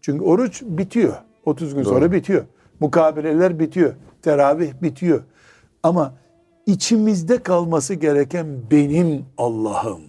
[0.00, 1.14] çünkü oruç bitiyor.
[1.44, 1.94] 30 gün Doğru.
[1.94, 2.44] sonra bitiyor.
[2.80, 3.94] Mukabeleler bitiyor.
[4.22, 5.22] Teravih bitiyor.
[5.84, 6.14] Ama
[6.66, 10.00] içimizde kalması gereken benim Allah'ım.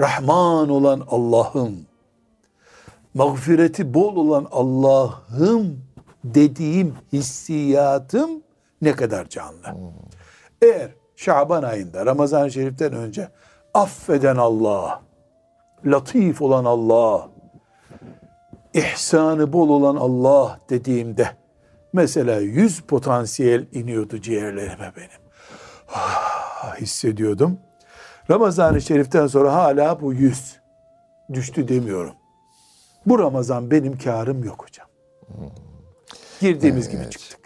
[0.00, 1.86] Rahman olan Allah'ım.
[3.14, 5.80] Mağfireti bol olan Allah'ım
[6.24, 8.30] dediğim hissiyatım
[8.82, 9.76] ne kadar canlı.
[10.62, 13.28] Eğer Şaban ayında Ramazan-ı Şerif'ten önce
[13.74, 15.02] affeden Allah,
[15.84, 17.28] latif olan Allah,
[18.74, 21.43] ihsanı bol olan Allah dediğimde
[21.94, 25.24] mesela yüz potansiyel iniyordu ciğerlerime benim.
[25.88, 27.58] Ah, hissediyordum.
[28.30, 30.60] Ramazan-ı Şerif'ten sonra hala bu yüz
[31.32, 32.14] düştü demiyorum.
[33.06, 34.86] Bu Ramazan benim karım yok hocam.
[36.40, 37.43] Girdiğimiz gibi çıktık.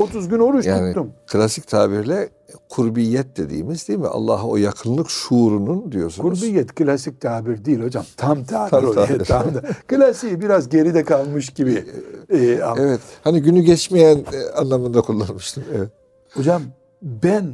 [0.00, 1.12] 30 gün oruç Yani tuttum.
[1.26, 2.28] klasik tabirle
[2.68, 4.06] kurbiyet dediğimiz değil mi?
[4.06, 6.40] Allah'a o yakınlık şuurunun diyorsunuz.
[6.40, 8.04] Kurbiyet klasik tabir değil hocam.
[8.16, 9.18] Tam tabir Tam tabir.
[9.24, 9.62] Tam da.
[9.86, 11.84] Klasiği biraz geride kalmış gibi.
[12.30, 13.00] Ee, ama- Evet.
[13.24, 15.64] Hani günü geçmeyen e, anlamında kullanmıştım.
[15.76, 15.90] Evet.
[16.34, 16.62] Hocam
[17.02, 17.44] ben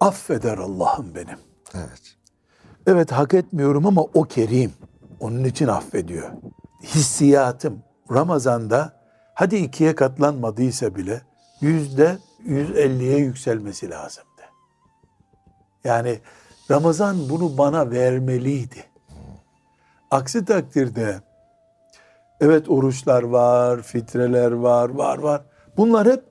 [0.00, 1.38] affeder Allah'ım benim.
[1.74, 2.02] Evet.
[2.86, 4.70] Evet hak etmiyorum ama o kerim.
[5.20, 6.28] Onun için affediyor.
[6.84, 7.78] Hissiyatım
[8.12, 8.92] Ramazan'da
[9.34, 11.22] hadi ikiye katlanmadıysa bile
[11.60, 14.28] yüzde 150'ye yükselmesi lazımdı.
[15.84, 16.18] Yani
[16.70, 18.84] Ramazan bunu bana vermeliydi.
[20.10, 21.20] Aksi takdirde
[22.40, 25.42] evet oruçlar var, fitreler var, var var.
[25.76, 26.24] Bunlar hep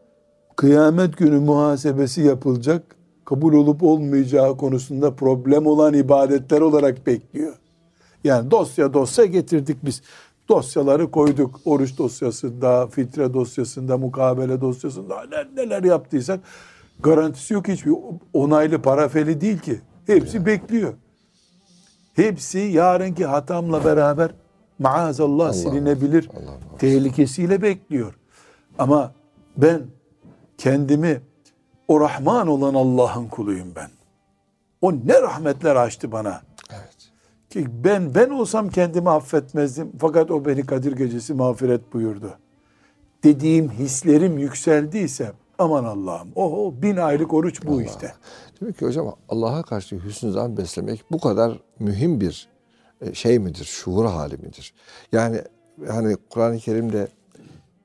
[0.55, 7.53] kıyamet günü muhasebesi yapılacak, kabul olup olmayacağı konusunda problem olan ibadetler olarak bekliyor.
[8.23, 10.01] Yani dosya dosya getirdik biz.
[10.49, 11.59] Dosyaları koyduk.
[11.65, 16.39] Oruç dosyasında, fitre dosyasında, mukabele dosyasında neler, neler yaptıysak
[16.99, 17.93] garantisi yok hiçbir
[18.33, 19.81] onaylı parafeli değil ki.
[20.05, 20.93] Hepsi bekliyor.
[22.13, 24.31] Hepsi yarınki hatamla beraber
[24.79, 26.77] maazallah silinebilir Allah Allah.
[26.77, 28.13] tehlikesiyle bekliyor.
[28.79, 29.11] Ama
[29.57, 29.81] ben
[30.57, 31.21] kendimi
[31.87, 33.89] o Rahman olan Allah'ın kuluyum ben.
[34.81, 36.41] O ne rahmetler açtı bana.
[37.49, 39.91] Ki ben ben olsam kendimi affetmezdim.
[39.99, 42.33] Fakat o beni Kadir Gecesi mağfiret buyurdu.
[43.23, 48.13] Dediğim hislerim yükseldiyse aman Allah'ım o bin aylık oruç bu işte.
[48.61, 52.47] Demek ki hocam Allah'a karşı hüsnü zan beslemek bu kadar mühim bir
[53.01, 53.65] e, şey midir?
[53.65, 54.73] Şuur hali midir?
[55.11, 55.41] Yani
[55.87, 57.07] hani Kur'an-ı Kerim'de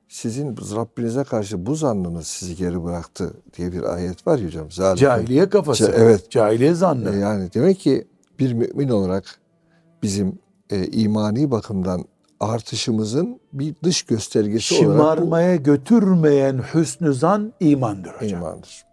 [0.07, 4.71] sizin Rabbinize karşı bu zannınız sizi geri bıraktı diye bir ayet var ya hocam.
[4.71, 5.01] Zalikum.
[5.01, 5.83] Cahiliye kafası.
[5.83, 6.31] Ce- evet.
[6.31, 7.15] Cahiliye zannı.
[7.15, 8.07] E, Yani demek ki
[8.39, 9.39] bir mümin olarak
[10.03, 10.39] bizim
[10.69, 12.05] e, imani bakımdan
[12.39, 18.39] artışımızın bir dış göstergesi olarak bu Şımarmaya götürmeyen hüsnü zan imandır hocam.
[18.41, 18.85] imandır.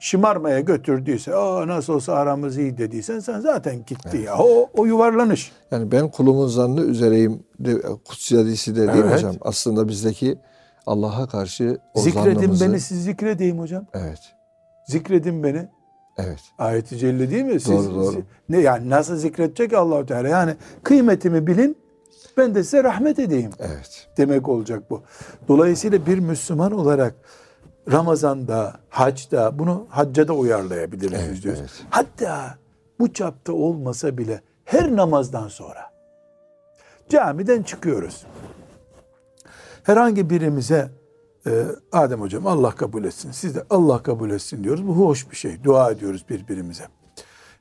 [0.00, 4.38] Şımarmaya götürdüyse, o nasıl olsa aramız iyi dediysen sen zaten gitti ya.
[4.38, 5.52] O, o yuvarlanış.
[5.70, 9.14] Yani ben kulumun zannı üzereyim de, kutsi hadisi de değil Evet.
[9.14, 9.34] hocam?
[9.40, 10.38] Aslında bizdeki
[10.86, 12.68] Allah'a karşı o Zikredin zannımızı...
[12.68, 13.86] beni siz zikredeyim hocam.
[13.94, 14.20] Evet,
[14.86, 15.68] Zikredin beni.
[16.18, 16.40] Evet.
[16.58, 17.60] Ayet-i Celle değil mi?
[17.60, 18.12] Siz, Doğru, doğru.
[18.12, 20.28] siz- ne yani nasıl zikredecek Allahu Teala?
[20.28, 21.76] Yani kıymetimi bilin.
[22.36, 23.50] Ben de size rahmet edeyim.
[23.58, 24.08] Evet.
[24.16, 25.02] demek olacak bu.
[25.48, 27.14] Dolayısıyla bir Müslüman olarak
[27.92, 31.60] Ramazan'da, hacda bunu hacca da uyarlayabiliriz Evet, diyoruz.
[31.60, 31.70] evet.
[31.90, 32.54] Hatta
[33.00, 35.90] bu çapta olmasa bile her namazdan sonra
[37.08, 38.26] camiden çıkıyoruz.
[39.82, 40.88] Herhangi birimize
[41.48, 43.30] e, Adem hocam Allah kabul etsin.
[43.30, 44.86] Siz de Allah kabul etsin diyoruz.
[44.88, 45.64] Bu hoş bir şey.
[45.64, 46.84] Dua ediyoruz birbirimize.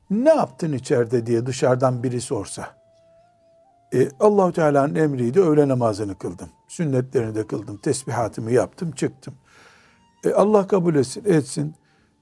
[0.10, 2.78] Ne yaptın içeride diye dışarıdan biri sorsa.
[3.94, 5.42] E, Allahu Teala'nın emriydi.
[5.42, 6.50] Öğle namazını kıldım.
[6.68, 7.78] Sünnetlerini de kıldım.
[7.78, 9.34] Tesbihatımı yaptım, çıktım.
[10.26, 11.76] E, Allah kabul etsin, etsin.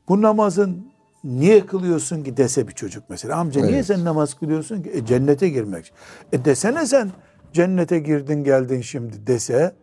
[0.07, 0.87] Bu namazın
[1.23, 3.37] niye kılıyorsun ki dese bir çocuk mesela.
[3.37, 3.85] Amca niye Evet.
[3.85, 4.91] sen namaz kılıyorsun ki?
[4.93, 5.93] E, cennete girmek.
[6.31, 7.11] E desene sen
[7.53, 9.75] cennete girdin geldin şimdi dese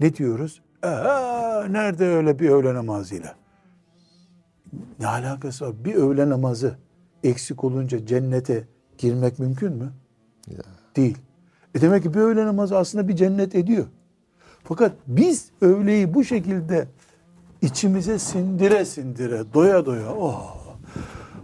[0.00, 0.62] ne diyoruz?
[0.88, 3.34] Aa, nerede öyle bir öğle namazıyla?
[5.00, 5.84] Ne alakası var?
[5.84, 6.76] Bir öğle namazı
[7.24, 8.64] eksik olunca cennete
[8.98, 9.92] girmek mümkün mü?
[10.50, 10.62] Ya.
[10.96, 11.18] Değil.
[11.74, 13.86] E demek ki bir öğle namazı aslında bir cennet ediyor.
[14.64, 16.88] Fakat biz öğleyi bu şekilde
[17.62, 20.56] içimize sindire sindire, doya doya, oh,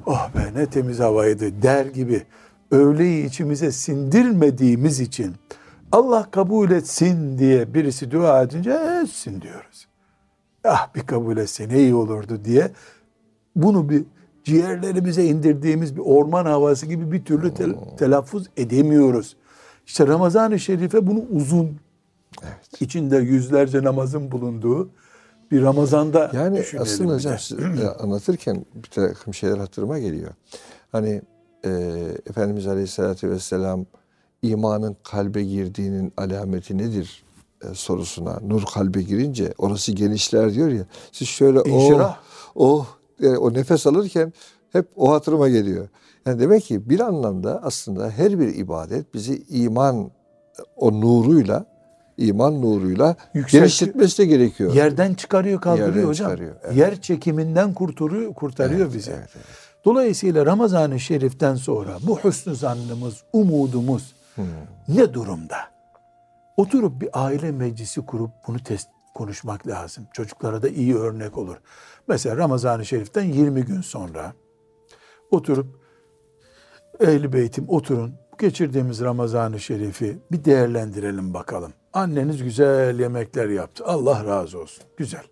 [0.06, 2.22] oh be ne temiz havaydı der gibi
[2.70, 5.34] öğleyi içimize sindirmediğimiz için
[5.92, 8.70] Allah kabul etsin diye birisi dua edince
[9.02, 9.86] etsin diyoruz.
[10.64, 12.70] Ah bir kabul etse ne iyi olurdu diye
[13.56, 14.04] bunu bir
[14.44, 19.36] ciğerlerimize indirdiğimiz bir orman havası gibi bir türlü tel- telaffuz edemiyoruz.
[19.86, 21.76] İşte Ramazan-ı Şerife bunu uzun,
[22.80, 24.90] içinde yüzlerce namazın bulunduğu
[25.50, 30.30] bir Ramazan'da Yani aslında hocam siz e, anlatırken bir takım şeyler hatırıma geliyor.
[30.92, 31.22] Hani
[31.64, 31.70] e,
[32.26, 33.86] Efendimiz Aleyhisselatü Vesselam
[34.52, 37.24] imanın kalbe girdiğinin alameti nedir
[37.62, 40.84] e, sorusuna nur kalbe girince orası genişler diyor ya.
[41.12, 42.16] Siz şöyle oh, İnşirah.
[42.54, 42.86] oh
[43.22, 44.32] e, o nefes alırken
[44.72, 45.88] hep o hatırıma geliyor.
[46.26, 50.10] Yani demek ki bir anlamda aslında her bir ibadet bizi iman
[50.76, 51.64] o nuruyla
[52.18, 53.62] iman nuruyla Yükseltiyor.
[53.62, 54.74] genişletmesi de gerekiyor.
[54.74, 56.26] Yerden çıkarıyor, kaldırıyor Yerden hocam.
[56.30, 56.76] çıkarıyor, evet.
[56.76, 59.10] Yer çekiminden kurtarıyor, kurtarıyor Evet, bizi.
[59.10, 59.46] evet, evet.
[59.84, 64.12] Dolayısıyla Ramazan-ı Şerif'ten sonra bu hüsnü zannımız, umudumuz
[64.88, 65.56] ne durumda?
[66.56, 70.06] Oturup bir aile meclisi kurup bunu test konuşmak lazım.
[70.12, 71.56] Çocuklara da iyi örnek olur.
[72.08, 74.32] Mesela Ramazan-ı Şerif'ten 20 gün sonra
[75.30, 75.82] oturup
[77.00, 78.14] Ehl-i Beytim oturun.
[78.38, 81.72] Geçirdiğimiz Ramazan-ı Şerif'i bir değerlendirelim bakalım.
[81.92, 83.84] Anneniz güzel yemekler yaptı.
[83.84, 84.84] Allah razı olsun.
[84.96, 85.24] Güzel.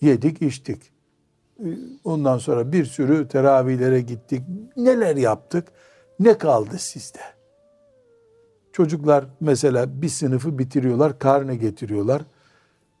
[0.00, 0.92] Yedik, içtik.
[2.04, 4.42] Ondan sonra bir sürü teravihlere gittik.
[4.76, 5.68] Neler yaptık?
[6.18, 7.20] Ne kaldı sizde?
[8.72, 12.22] Çocuklar mesela bir sınıfı bitiriyorlar, karne getiriyorlar.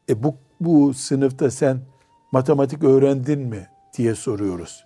[0.08, 1.80] E bu, bu sınıfta sen
[2.32, 4.84] matematik öğrendin mi diye soruyoruz.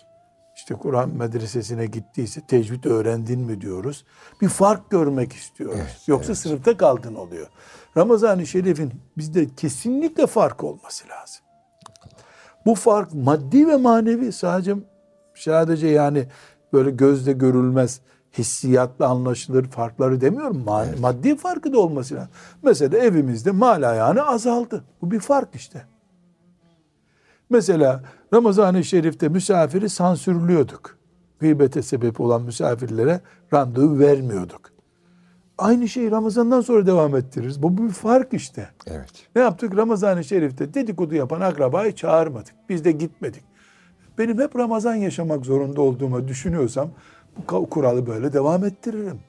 [0.55, 4.05] İşte Kur'an medresesine gittiyse tecvid öğrendin mi diyoruz.
[4.41, 5.79] Bir fark görmek istiyoruz.
[5.81, 7.47] Evet, Yoksa sınıfta kaldın oluyor.
[7.97, 11.45] Ramazan-ı Şerif'in bizde kesinlikle fark olması lazım.
[12.65, 14.75] Bu fark maddi ve manevi sadece
[15.35, 16.27] sadece yani
[16.73, 18.01] böyle gözle görülmez
[18.37, 20.63] hissiyatla anlaşılır farkları demiyorum.
[20.67, 22.29] Ma- Maddi farkı da olması lazım.
[22.63, 24.83] Mesela evimizde mal ayağını azaldı.
[25.01, 25.85] Bu bir fark işte.
[27.49, 30.97] Mesela Ramazan-ı Şerif'te misafiri sansürlüyorduk.
[31.39, 33.21] Gıybete sebep olan misafirlere
[33.53, 34.71] randevu vermiyorduk.
[35.57, 37.63] aynı şeyi Ramazan'dan sonra devam ettiririz.
[37.63, 38.69] Bu bir fark işte.
[38.87, 39.11] Evet.
[39.35, 39.75] Ne yaptık?
[39.77, 42.53] Ramazan-ı Şerif'te dedikodu yapan akrabayı çağırmadık.
[42.69, 43.43] Biz de gitmedik.
[44.17, 46.89] Benim hep Ramazan yaşamak zorunda olduğumu düşünüyorsam
[47.51, 49.19] bu kuralı böyle devam ettiririm.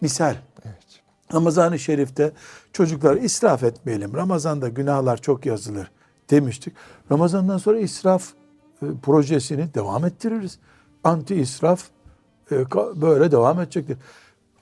[0.00, 0.34] Misal.
[0.64, 1.02] Evet.
[1.34, 2.32] Ramazan-ı Şerif'te
[2.72, 4.14] çocuklar israf etmeyelim.
[4.14, 5.90] Ramazan'da günahlar çok yazılır
[6.30, 6.74] demiştik.
[7.12, 8.32] Ramazan'dan sonra israf
[8.82, 10.58] e, projesini devam ettiririz.
[11.04, 11.84] Anti israf
[12.52, 12.56] e,
[13.00, 13.96] böyle devam edecektir.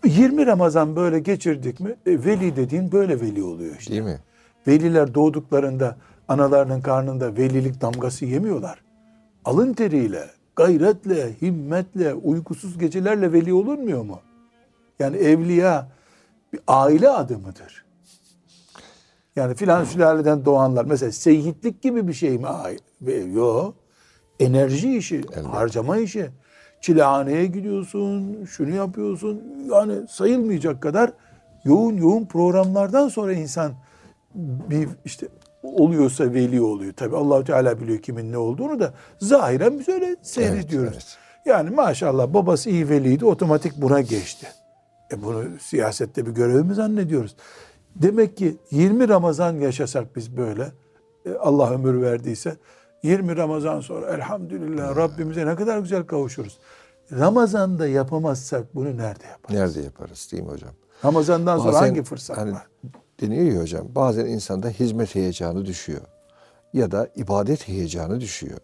[0.04, 3.92] 20 Ramazan böyle geçirdik mi e, veli dediğin böyle veli oluyor işte.
[3.92, 4.18] Değil mi?
[4.66, 5.96] Veliler doğduklarında
[6.28, 8.82] analarının karnında velilik damgası yemiyorlar.
[9.44, 14.20] Alın teriyle, gayretle, himmetle, uykusuz gecelerle veli olunmuyor mu?
[14.98, 15.88] Yani evliya
[16.52, 17.84] bir aile adı mıdır?
[19.36, 22.46] Yani filan sülaleden doğanlar mesela seyitlik gibi bir şey mi?
[23.34, 23.74] Yok.
[24.40, 25.40] Enerji işi, Elbette.
[25.40, 26.30] harcama işi.
[26.80, 29.42] Çilehaneye gidiyorsun, şunu yapıyorsun.
[29.70, 31.12] Yani sayılmayacak kadar
[31.64, 33.72] yoğun yoğun programlardan sonra insan
[34.34, 35.28] bir işte
[35.62, 36.92] oluyorsa veli oluyor.
[36.92, 40.92] Tabi Allahu Teala biliyor kimin ne olduğunu da zahiren biz öyle seyrediyoruz.
[40.92, 41.46] Evet, evet.
[41.46, 44.46] Yani maşallah babası iyi veliydi otomatik buna geçti.
[45.12, 47.36] E bunu siyasette bir görev mi zannediyoruz?
[47.96, 50.72] Demek ki 20 Ramazan yaşasak biz böyle
[51.26, 52.56] e Allah ömür verdiyse
[53.02, 56.58] 20 Ramazan sonra elhamdülillah Rabbimize ne kadar güzel kavuşuruz.
[57.12, 59.60] Ramazan'da yapamazsak bunu nerede yaparız?
[59.60, 60.70] Nerede yaparız değil mi hocam?
[61.04, 62.66] Ramazan'dan sonra bazen, hangi fırsat hani, var?
[63.20, 66.00] Deniyor ya hocam bazen insanda hizmet heyecanı düşüyor.
[66.72, 68.58] Ya da ibadet heyecanı düşüyor.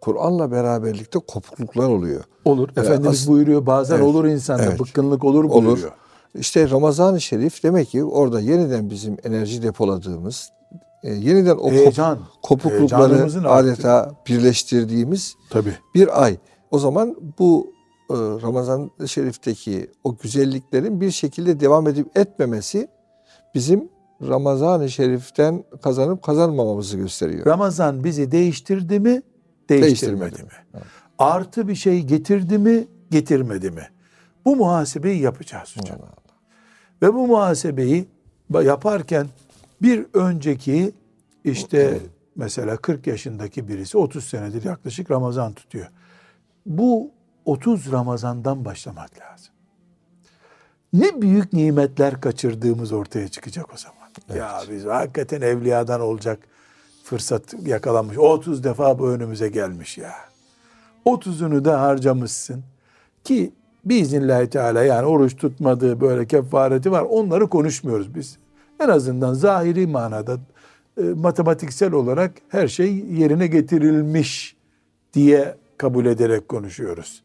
[0.00, 2.24] Kur'an'la beraberlikte kopukluklar oluyor.
[2.44, 2.68] Olur.
[2.76, 5.72] Ee, Efendimiz as- buyuruyor bazen evet, olur insanda evet, bıkkınlık olur buyuruyor.
[5.78, 5.92] Olur.
[6.34, 10.48] İşte Ramazan-ı Şerif demek ki orada yeniden bizim enerji depoladığımız,
[11.02, 14.14] e, yeniden o Heyecan, kopuklukları adeta arttı.
[14.26, 15.74] birleştirdiğimiz Tabii.
[15.94, 16.36] bir ay.
[16.70, 17.70] O zaman bu
[18.10, 22.88] e, Ramazan-ı Şerif'teki o güzelliklerin bir şekilde devam edip etmemesi
[23.54, 23.88] bizim
[24.22, 27.46] Ramazan-ı Şerif'ten kazanıp kazanmamamızı gösteriyor.
[27.46, 29.22] Ramazan bizi değiştirdi mi?
[29.68, 30.48] Değiştirmedi, değiştirmedi mi?
[30.74, 30.84] Evet.
[31.18, 32.86] Artı bir şey getirdi mi?
[33.10, 33.88] Getirmedi mi?
[34.44, 35.98] Bu muhasebeyi yapacağız hocam.
[36.00, 36.38] Allah Allah.
[37.02, 38.08] Ve bu muhasebeyi
[38.62, 39.26] yaparken
[39.82, 40.92] bir önceki
[41.44, 41.98] işte
[42.36, 45.86] mesela 40 yaşındaki birisi 30 senedir yaklaşık Ramazan tutuyor.
[46.66, 47.10] Bu
[47.44, 49.54] 30 Ramazan'dan başlamak lazım.
[50.92, 54.08] Ne büyük nimetler kaçırdığımız ortaya çıkacak o zaman.
[54.30, 54.40] Evet.
[54.40, 56.38] Ya biz hakikaten evliyadan olacak
[57.04, 58.18] fırsat yakalamış.
[58.18, 60.12] 30 defa bu önümüze gelmiş ya.
[61.06, 62.64] 30'unu da harcamışsın.
[63.24, 63.52] Ki
[63.84, 67.02] biiznillahü teala yani oruç tutmadığı böyle kefareti var.
[67.02, 68.38] Onları konuşmuyoruz biz.
[68.80, 70.38] En azından zahiri manada
[71.00, 74.56] e, matematiksel olarak her şey yerine getirilmiş
[75.14, 77.22] diye kabul ederek konuşuyoruz.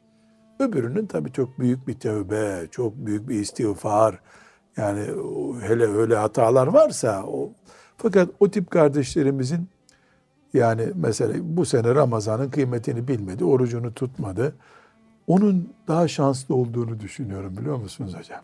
[0.59, 4.19] Öbürünün tabii çok büyük bir tövbe, çok büyük bir istiğfar.
[4.77, 4.99] Yani
[5.61, 7.49] hele öyle hatalar varsa o
[7.97, 9.67] fakat o tip kardeşlerimizin
[10.53, 14.55] yani mesela bu sene Ramazan'ın kıymetini bilmedi, orucunu tutmadı.
[15.27, 18.41] Onun daha şanslı olduğunu düşünüyorum biliyor musunuz hocam?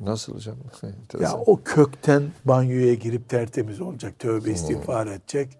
[0.00, 0.56] Nasıl hocam?
[1.20, 5.58] ya o kökten banyoya girip tertemiz olacak, tövbe istiğfar edecek.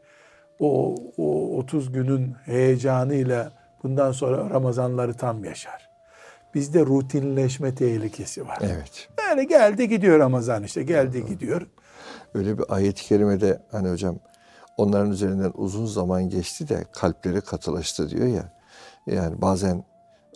[0.61, 5.89] O, o 30 günün heyecanıyla bundan sonra Ramazanları tam yaşar.
[6.55, 8.59] Bizde rutinleşme tehlikesi var.
[8.63, 9.09] Evet.
[9.19, 11.67] Yani geldi gidiyor Ramazan işte geldi gidiyor.
[12.35, 14.19] Öyle bir ayet-i kerimede hani hocam
[14.77, 18.53] onların üzerinden uzun zaman geçti de kalpleri katılaştı diyor ya.
[19.07, 19.85] Yani bazen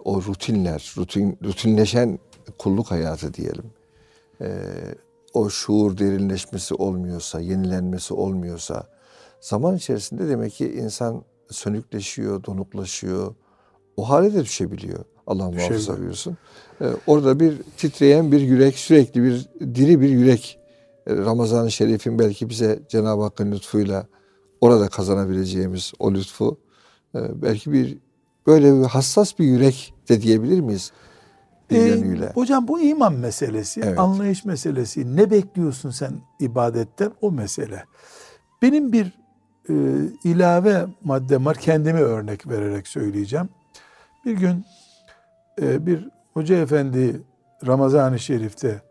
[0.04, 2.18] o rutinler, rutin, rutinleşen
[2.58, 3.72] kulluk hayatı diyelim.
[4.40, 4.46] Ee,
[5.34, 8.86] o şuur derinleşmesi olmuyorsa, yenilenmesi olmuyorsa
[9.40, 13.34] zaman içerisinde demek ki insan sönükleşiyor, donuklaşıyor.
[13.96, 15.04] O hale de düşebiliyor.
[15.26, 16.36] Allah muhafaza buyursun.
[16.80, 20.58] Ee, orada bir titreyen bir yürek, sürekli bir diri bir yürek.
[21.06, 24.06] Ee, Ramazan-ı Şerif'in belki bize Cenab-ı Hakk'ın lütfuyla
[24.60, 26.58] orada kazanabileceğimiz o lütfu
[27.14, 27.98] e, belki bir
[28.46, 30.92] böyle bir hassas bir yürek de diyebilir miyiz?
[31.70, 33.98] Bir ee, Hocam bu iman meselesi, evet.
[33.98, 35.16] anlayış meselesi.
[35.16, 37.84] Ne bekliyorsun sen ibadetten o mesele.
[38.62, 39.12] Benim bir
[39.68, 39.74] e,
[40.24, 41.56] ilave maddem var.
[41.56, 43.48] Kendimi örnek vererek söyleyeceğim.
[44.24, 44.64] Bir gün
[45.62, 47.20] e, bir hoca efendi
[47.66, 48.82] Ramazan-ı Şerif'te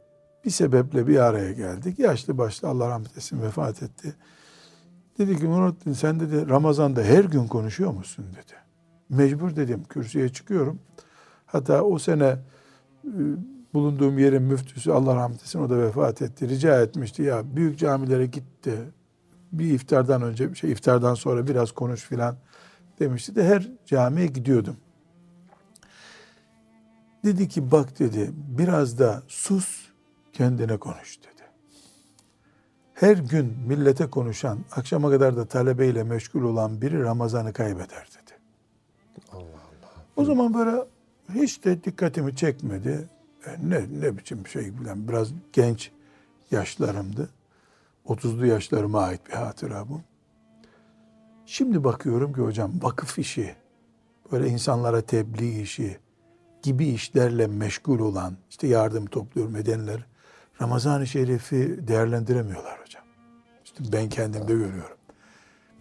[0.45, 1.99] bir sebeple bir araya geldik.
[1.99, 4.15] Yaşlı başlı Allah rahmet etsin vefat etti.
[5.17, 8.53] Dedi ki Nurattin sen dedi Ramazan'da her gün konuşuyor musun dedi.
[9.09, 10.80] Mecbur dedim kürsüye çıkıyorum.
[11.45, 12.38] Hatta o sene
[13.05, 13.19] e,
[13.74, 16.49] bulunduğum yerin müftüsü Allah rahmet etsin o da vefat etti.
[16.49, 18.78] Rica etmişti ya büyük camilere gitti.
[19.52, 22.36] Bir iftardan önce şey iftardan sonra biraz konuş filan
[22.99, 24.78] demişti de her camiye gidiyordum.
[27.24, 29.88] Dedi ki bak dedi biraz da sus
[30.34, 31.41] kendine konuş dedi.
[32.93, 38.39] Her gün millete konuşan, akşama kadar da talebeyle meşgul olan biri Ramazan'ı kaybeder dedi.
[39.32, 40.06] Allah Allah.
[40.16, 40.86] O zaman böyle
[41.34, 43.10] hiç de dikkatimi çekmedi.
[43.45, 45.91] E, ne ne biçim şey bilen biraz genç
[46.52, 47.30] yaşlarımdı.
[48.14, 50.01] 30'lu yaşlarıma ait bir hatıra bu.
[51.45, 53.55] Şimdi bakıyorum ki hocam vakıf işi,
[54.32, 55.97] böyle insanlara tebliğ işi
[56.62, 60.05] gibi işlerle meşgul olan, işte yardım topluyor edenler,
[60.62, 63.03] Ramazan-ı Şerif'i değerlendiremiyorlar hocam.
[63.66, 64.97] İşte ben kendimde görüyorum.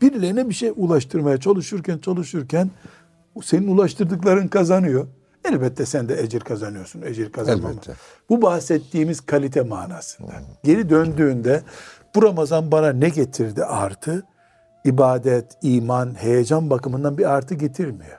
[0.02, 2.70] Birilerine bir şey ulaştırmaya çalışırken çalışırken
[3.42, 5.06] senin ulaştırdıkların kazanıyor.
[5.44, 7.02] Elbette sen de ecir kazanıyorsun.
[7.02, 7.70] Ecir kazanmam.
[7.70, 7.92] Elbette.
[8.28, 10.32] Bu bahsettiğimiz kalite manasında.
[10.64, 11.62] Geri döndüğünde
[12.14, 14.24] bu Ramazan bana ne getirdi artı?
[14.84, 18.18] ibadet, iman, heyecan bakımından bir artı getirmiyor.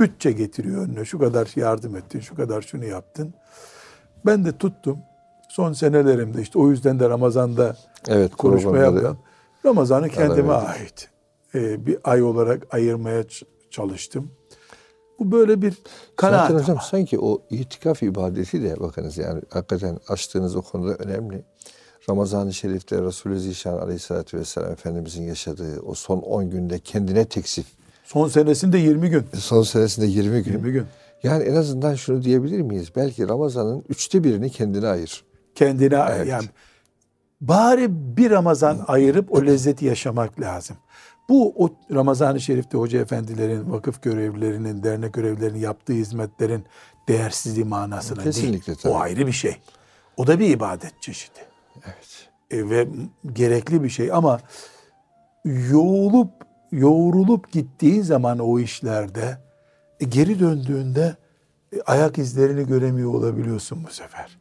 [0.00, 1.04] Bütçe getiriyor önüne.
[1.04, 3.34] Şu kadar yardım ettin, şu kadar şunu yaptın.
[4.26, 4.98] Ben de tuttum.
[5.48, 7.76] Son senelerimde işte o yüzden de Ramazan'da
[8.08, 9.18] evet, konuşma yapıyorum.
[9.66, 11.10] Ramazan'ı kendime ait
[11.54, 13.24] e, bir ay olarak ayırmaya
[13.70, 14.30] çalıştım.
[15.18, 15.78] Bu böyle bir
[16.16, 16.48] kanaat.
[16.48, 21.44] Zaten hocam sanki o itikaf ibadeti de bakınız yani hakikaten açtığınız o konuda önemli.
[22.08, 27.66] Ramazan-ı Şerif'te Resulü Zişan Aleyhisselatü Vesselam Efendimizin yaşadığı o son 10 günde kendine teksif.
[28.04, 29.24] Son senesinde 20 gün.
[29.38, 30.52] Son senesinde 20 gün.
[30.52, 30.86] 20 gün.
[31.22, 32.88] Yani en azından şunu diyebilir miyiz?
[32.96, 35.24] Belki Ramazan'ın üçte birini kendine ayır.
[35.54, 36.28] Kendine evet.
[36.28, 36.44] yani
[37.40, 40.76] bari bir Ramazan ayırıp o lezzeti yaşamak lazım.
[41.28, 46.64] Bu o Ramazan-ı Şerif'te hoca efendilerin, vakıf görevlilerinin, dernek görevlilerinin yaptığı hizmetlerin
[47.08, 48.78] değersizliği manasına Kesinlikle, değil.
[48.82, 48.92] Tabii.
[48.92, 49.56] O ayrı bir şey.
[50.16, 51.51] O da bir ibadet çeşidi.
[52.52, 52.88] E, ve
[53.32, 54.40] gerekli bir şey ama
[55.44, 56.30] yoğulup
[56.72, 59.38] yoğrulup gittiğin zaman o işlerde
[60.00, 61.16] e, geri döndüğünde
[61.72, 64.38] e, ayak izlerini göremiyor olabiliyorsun bu sefer.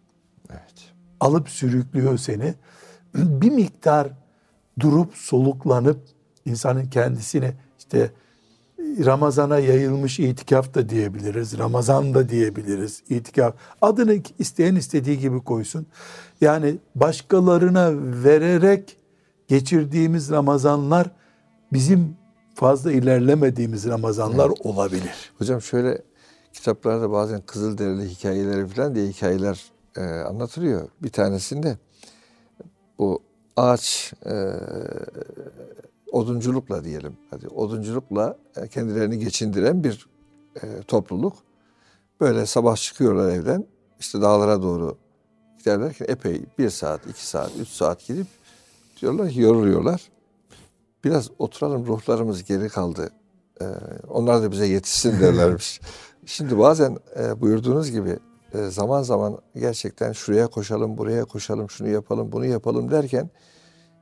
[0.49, 0.93] Evet.
[1.20, 2.53] Alıp sürüklüyor seni.
[3.16, 4.07] bir miktar
[4.80, 5.99] durup soluklanıp
[6.45, 8.12] insanın kendisini işte
[9.05, 11.57] Ramazana yayılmış itikaf da diyebiliriz.
[11.57, 13.03] Ramazan da diyebiliriz.
[13.09, 13.55] İtikaf.
[13.81, 15.87] Adını isteyen istediği gibi koysun.
[16.41, 17.91] Yani başkalarına
[18.23, 18.97] vererek
[19.47, 21.11] geçirdiğimiz Ramazanlar
[21.73, 22.15] bizim
[22.55, 24.65] fazla ilerlemediğimiz Ramazanlar evet.
[24.65, 25.31] olabilir.
[25.37, 26.01] Hocam şöyle
[26.53, 30.89] kitaplarda bazen Kızılderili hikayeleri falan diye hikayeler e, anlatılıyor.
[31.03, 31.77] Bir tanesinde
[32.99, 33.19] bu
[33.57, 34.33] ağaç e,
[36.12, 37.18] odunculukla diyelim.
[37.30, 40.07] Hadi odunculukla e, kendilerini geçindiren bir
[40.64, 41.34] e, topluluk.
[42.22, 43.66] Böyle sabah çıkıyorlar evden.
[43.99, 44.97] işte dağlara doğru
[45.59, 48.28] giderlerken epey bir saat, iki saat, üç saat gidip
[49.01, 50.09] diyorlar ki yoruluyorlar.
[51.03, 53.09] Biraz oturalım ruhlarımız geri kaldı.
[53.62, 53.66] Ee,
[54.07, 55.82] onlar da bize yetişsin derlermiş.
[56.26, 58.20] Şimdi bazen e, buyurduğunuz gibi
[58.53, 63.30] e, zaman zaman gerçekten şuraya koşalım, buraya koşalım, şunu yapalım, bunu yapalım derken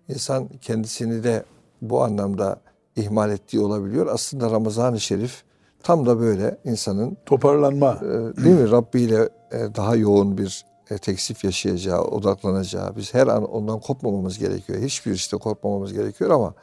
[0.09, 1.43] insan kendisini de
[1.81, 2.61] bu anlamda
[2.95, 4.07] ihmal ettiği olabiliyor.
[4.07, 5.43] Aslında Ramazan-ı Şerif
[5.83, 8.71] tam da böyle insanın toparlanma e, değil mi?
[8.71, 12.95] Rabbi ile e, daha yoğun bir e, teksif yaşayacağı, odaklanacağı.
[12.95, 14.79] Biz her an ondan kopmamamız gerekiyor.
[14.81, 16.53] Hiçbir işte kopmamamız gerekiyor ama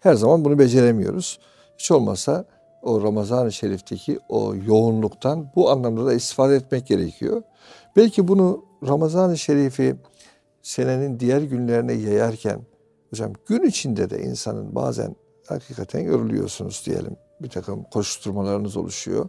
[0.00, 1.38] her zaman bunu beceremiyoruz.
[1.78, 2.44] Hiç olmazsa
[2.82, 7.42] o Ramazan-ı Şerif'teki o yoğunluktan bu anlamda da istifade etmek gerekiyor.
[7.96, 9.96] Belki bunu Ramazan-ı Şerif'i
[10.62, 12.60] senenin diğer günlerine yayarken
[13.16, 17.16] hocam gün içinde de insanın bazen hakikaten yoruluyorsunuz diyelim.
[17.40, 19.28] Bir takım koşturmalarınız oluşuyor.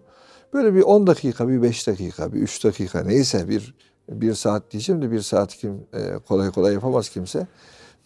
[0.54, 3.76] Böyle bir 10 dakika, bir 5 dakika, bir 3 dakika neyse bir
[4.10, 7.48] bir saat diyeceğim de bir saat kim e, kolay kolay yapamaz kimse.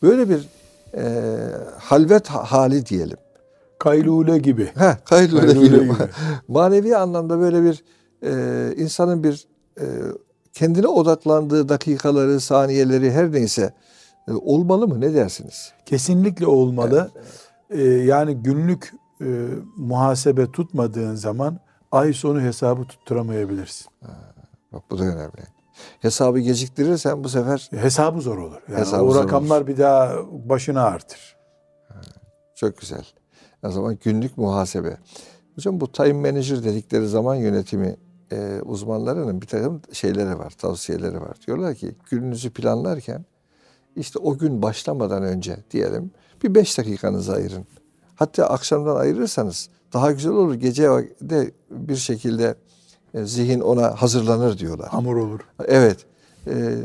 [0.02, 0.48] Böyle bir
[0.98, 1.04] e,
[1.78, 3.18] halvet hali diyelim.
[3.80, 4.72] Kaylule gibi.
[4.76, 5.80] Ha, kaylule, kaylule gibi.
[5.80, 5.94] gibi.
[6.48, 7.84] Manevi anlamda böyle bir
[8.24, 9.48] e, insanın bir
[9.80, 9.86] e,
[10.54, 13.74] kendine odaklandığı dakikaları, saniyeleri her neyse
[14.28, 15.02] e, olmalı mı?
[15.02, 15.74] Ne dersiniz?
[15.86, 17.12] Kesinlikle olmalı.
[17.16, 17.26] Evet,
[17.70, 17.82] evet.
[17.82, 19.48] E, yani günlük e,
[19.78, 21.60] muhasebe tutmadığın zaman
[21.92, 23.88] ay sonu hesabı tutturamayabilirsin.
[24.04, 24.34] Ha,
[24.72, 25.44] bak bu da önemli.
[26.00, 27.70] Hesabı geciktirirsen bu sefer...
[27.72, 28.62] Hesabı zor olur.
[28.70, 29.68] Yani hesabı o rakamlar olur.
[29.68, 30.16] bir daha
[30.50, 31.36] başına artır.
[32.56, 33.06] Çok güzel.
[33.64, 34.98] O zaman günlük muhasebe.
[35.56, 37.96] Hocam bu time manager dedikleri zaman yönetimi
[38.32, 41.38] e, uzmanlarının bir takım şeyleri var, tavsiyeleri var.
[41.48, 43.26] Diyorlar ki gününüzü planlarken
[43.96, 46.12] işte o gün başlamadan önce diyelim
[46.44, 47.66] bir beş dakikanızı ayırın.
[48.16, 50.54] Hatta akşamdan ayırırsanız daha güzel olur.
[50.54, 50.84] Gece
[51.22, 52.56] de bir şekilde
[53.14, 54.90] e, zihin ona hazırlanır diyorlar.
[54.90, 55.40] Hamur olur.
[55.66, 56.06] Evet.
[56.48, 56.76] E,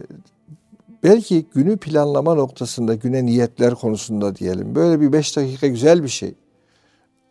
[1.03, 4.75] belki günü planlama noktasında, güne niyetler konusunda diyelim.
[4.75, 6.35] Böyle bir beş dakika güzel bir şey.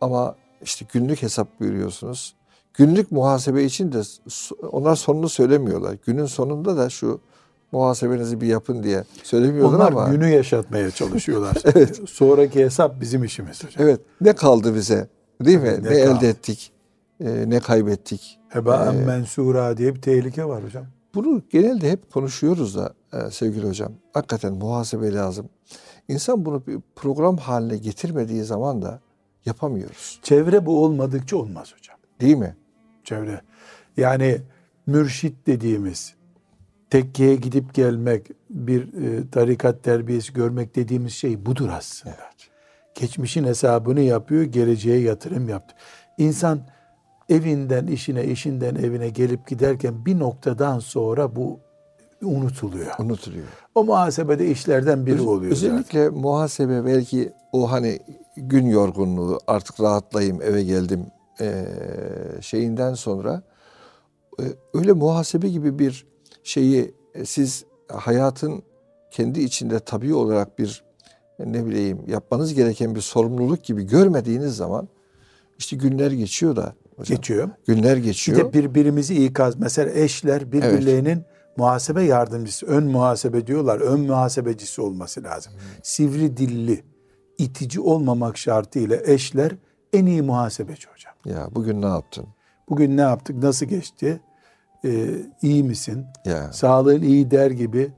[0.00, 2.34] Ama işte günlük hesap buyuruyorsunuz.
[2.74, 4.02] Günlük muhasebe için de
[4.72, 5.96] onlar sonunu söylemiyorlar.
[6.06, 7.20] Günün sonunda da şu
[7.72, 10.08] muhasebenizi bir yapın diye söylemiyorlar Onlar ama.
[10.08, 11.56] günü yaşatmaya çalışıyorlar.
[11.64, 12.00] evet.
[12.08, 13.86] Sonraki hesap bizim işimiz hocam.
[13.86, 15.08] Evet ne kaldı bize
[15.44, 15.64] değil mi?
[15.64, 16.16] Ne ne kaldı?
[16.18, 16.72] elde ettik,
[17.20, 18.38] e, ne kaybettik.
[18.48, 20.86] Heba Ee, mensura diye bir tehlike var hocam.
[21.14, 23.92] Bunu genelde hep konuşuyoruz da e, sevgili hocam.
[24.14, 25.48] Hakikaten muhasebe lazım.
[26.08, 29.00] İnsan bunu bir program haline getirmediği zaman da
[29.46, 30.20] yapamıyoruz.
[30.22, 31.96] Çevre bu olmadıkça olmaz hocam.
[32.20, 32.56] Değil mi?
[33.04, 33.40] Çevre.
[33.96, 34.40] Yani
[34.86, 36.14] mürşit dediğimiz
[36.90, 42.16] tekkeye gidip gelmek, bir e, tarikat terbiyesi görmek dediğimiz şey budur aslında.
[42.94, 45.74] Geçmişin hesabını yapıyor, geleceğe yatırım yaptı.
[46.18, 46.60] İnsan
[47.28, 51.60] evinden işine, işinden evine gelip giderken bir noktadan sonra bu
[52.22, 52.92] unutuluyor.
[52.98, 53.44] Unutuluyor.
[53.74, 55.70] O muhasebede işlerden biri Öz- oluyor zaten.
[55.70, 57.98] Özellikle muhasebe belki o hani
[58.36, 61.06] gün yorgunluğu artık rahatlayayım eve geldim
[61.40, 61.66] eee,
[62.40, 63.42] şeyinden sonra
[64.40, 66.06] e, öyle muhasebe gibi bir
[66.46, 68.62] şeyi e, siz hayatın
[69.10, 70.84] kendi içinde tabii olarak bir
[71.38, 74.88] e, ne bileyim yapmanız gereken bir sorumluluk gibi görmediğiniz zaman
[75.58, 77.16] işte günler geçiyor da hocam.
[77.16, 77.50] Geçiyor.
[77.66, 78.38] Günler Bir geçiyor.
[78.38, 79.56] de birbirimizi ikaz.
[79.58, 81.24] Mesela eşler birbirlerinin
[81.56, 83.80] muhasebe yardımcısı, ön muhasebe diyorlar.
[83.80, 85.52] Ön muhasebecisi olması lazım.
[85.82, 86.84] Sivri dilli,
[87.38, 89.52] itici olmamak şartıyla eşler
[89.92, 91.14] en iyi muhasebeci hocam.
[91.24, 92.26] ya bugün ne yaptın?
[92.68, 94.20] Bugün ne yaptık, nasıl geçti,
[94.84, 95.08] ee,
[95.42, 97.92] iyi misin, Ya sağlığın iyi der gibi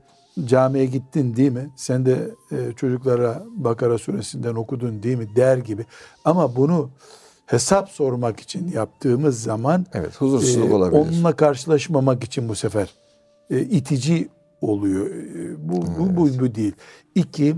[0.45, 1.69] camiye gittin değil mi?
[1.75, 5.85] Sen de e, çocuklara Bakara suresinden okudun değil mi der gibi.
[6.25, 6.89] Ama bunu
[7.45, 11.01] hesap sormak için yaptığımız zaman evet huzursuzluk ee, olabilir.
[11.01, 12.93] Onunla karşılaşmamak için bu sefer
[13.49, 14.29] e, itici
[14.61, 15.07] oluyor.
[15.15, 16.73] E, bu, bu, bu, bu değil.
[17.15, 17.55] İki,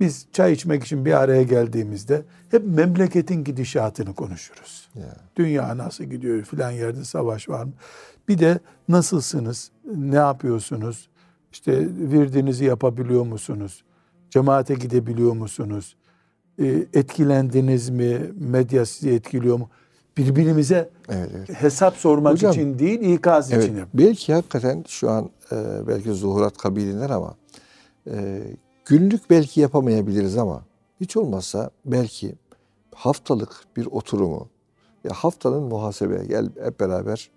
[0.00, 4.88] biz çay içmek için bir araya geldiğimizde hep memleketin gidişatını konuşuruz.
[4.94, 5.16] Ya.
[5.36, 7.72] Dünya nasıl gidiyor filan yerde savaş var mı?
[8.28, 8.58] Bir de
[8.88, 9.70] nasılsınız?
[9.96, 11.08] Ne yapıyorsunuz?
[11.52, 13.84] İşte virdinizi yapabiliyor musunuz?
[14.30, 15.96] Cemaate gidebiliyor musunuz?
[16.58, 18.20] E, etkilendiniz mi?
[18.38, 19.70] Medya sizi etkiliyor mu?
[20.16, 21.48] Birbirimize Evet, evet.
[21.62, 23.88] hesap sormak Hocam, için değil, ikaz Evet, için yap.
[23.94, 25.56] belki hakikaten şu an e,
[25.88, 27.34] belki zuhurat kabilinden ama
[28.10, 28.42] e,
[28.84, 30.62] günlük belki yapamayabiliriz ama
[31.00, 32.34] hiç olmazsa belki
[32.94, 34.48] haftalık bir oturumu
[35.04, 37.30] ya haftanın muhasebe gel hep beraber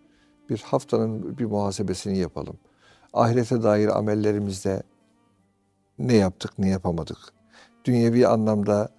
[0.50, 2.58] bir haftanın bir muhasebesini yapalım.
[3.14, 4.84] Ahirete dair amellerimizde
[6.00, 7.18] ne yaptık, ne yapamadık.
[7.86, 8.90] Dünyevi anlamda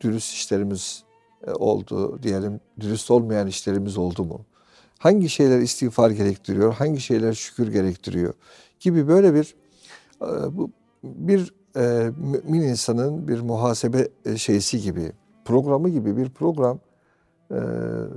[0.00, 1.04] dürüst işlerimiz
[1.46, 4.40] e, oldu diyelim, dürüst olmayan işlerimiz oldu mu?
[4.98, 8.34] Hangi şeyler istiğfar gerektiriyor, hangi şeyler şükür gerektiriyor
[8.80, 9.54] gibi böyle bir
[10.22, 10.28] e,
[11.04, 15.12] bir e, mümin insanın bir muhasebe şeysi gibi,
[15.44, 16.78] programı gibi bir program
[17.50, 17.58] e,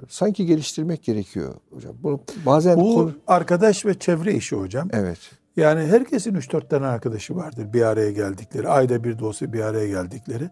[0.09, 1.95] sanki geliştirmek gerekiyor hocam.
[2.03, 4.87] Bunu bazen Bu konu- arkadaş ve çevre işi hocam.
[4.93, 5.19] evet
[5.57, 8.67] Yani herkesin 3-4 tane arkadaşı vardır bir araya geldikleri.
[8.69, 10.49] Ayda bir de olsa bir araya geldikleri.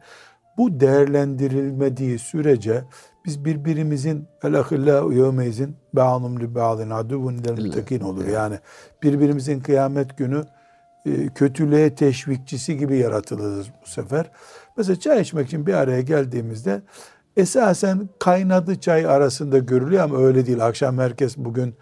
[0.58, 2.84] Bu değerlendirilmediği sürece
[3.26, 8.26] biz birbirimizin elahillâhu yevmeyzin ba'anum li ba'din aduvun muttakin olur.
[8.28, 8.60] Yani
[9.04, 10.44] birbirimizin kıyamet günü
[11.06, 14.32] e, kötülüğe teşvikçisi gibi yaratılırız bu sefer.
[14.78, 16.82] Mesela çay içmek için bir araya geldiğimizde
[17.38, 20.66] esasen kaynadı çay arasında görülüyor ama öyle değil.
[20.66, 21.76] Akşam herkes bugün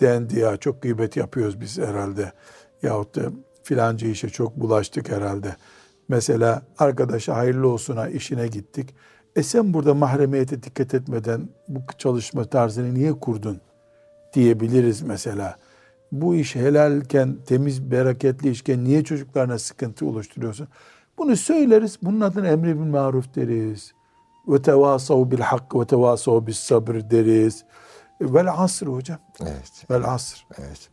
[0.00, 2.32] dendi ya çok gıybet yapıyoruz biz herhalde.
[2.82, 3.22] Yahut da
[3.62, 5.56] filanca işe çok bulaştık herhalde.
[6.08, 8.94] Mesela arkadaşa hayırlı olsuna işine gittik.
[9.36, 13.60] E sen burada mahremiyete dikkat etmeden bu çalışma tarzını niye kurdun
[14.34, 15.56] diyebiliriz mesela.
[16.12, 20.68] Bu iş helalken, temiz, bereketli işken niye çocuklarına sıkıntı oluşturuyorsun?
[21.18, 21.98] Bunu söyleriz.
[22.02, 23.92] Bunun adına emri bil maruf deriz.
[24.48, 27.64] Ve tevasav bil hak ve tevasav bis sabr deriz.
[28.20, 29.18] Vel asr hocam.
[29.42, 30.46] evet Vel asr.
[30.58, 30.90] Evet.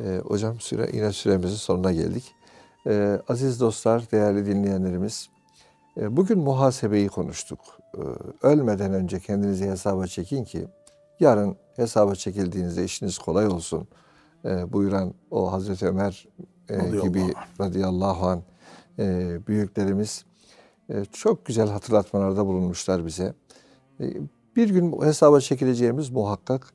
[0.00, 2.34] Ee, hocam süre, yine süremizin sonuna geldik.
[2.86, 5.28] Ee, aziz dostlar, değerli dinleyenlerimiz,
[5.96, 7.60] e, bugün muhasebeyi konuştuk.
[7.94, 8.00] Ee,
[8.42, 10.68] ölmeden önce kendinizi hesaba çekin ki
[11.20, 13.88] yarın hesaba çekildiğinizde işiniz kolay olsun.
[14.44, 16.28] Ee, buyuran o Hazreti Ömer
[16.68, 17.22] e, gibi
[17.60, 18.40] radıyallahu anh
[18.98, 20.24] e, büyüklerimiz
[21.12, 23.34] çok güzel hatırlatmalarda bulunmuşlar bize.
[24.00, 24.04] E,
[24.56, 26.72] bir gün hesaba çekileceğimiz muhakkak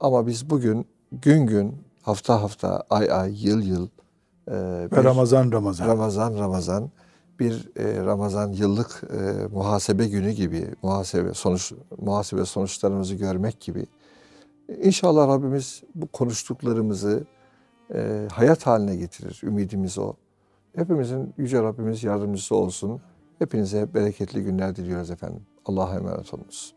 [0.00, 3.88] ama biz bugün gün gün, hafta hafta, ay ay, yıl yıl
[4.48, 5.88] Ve Ramazan Ramazan.
[5.88, 6.90] Ramazan Ramazan
[7.40, 13.86] bir e, Ramazan yıllık e, muhasebe günü gibi muhasebe sonuç muhasebe sonuçlarımızı görmek gibi
[14.68, 17.24] İnşallah Rabbimiz bu konuştuklarımızı
[17.94, 19.40] e, hayat haline getirir.
[19.44, 20.14] Ümidimiz o.
[20.76, 23.00] Hepimizin yüce Rabbimiz yardımcısı olsun.
[23.42, 25.42] Hepinize bereketli günler diliyoruz efendim.
[25.64, 26.74] Allah'a emanet olunuz.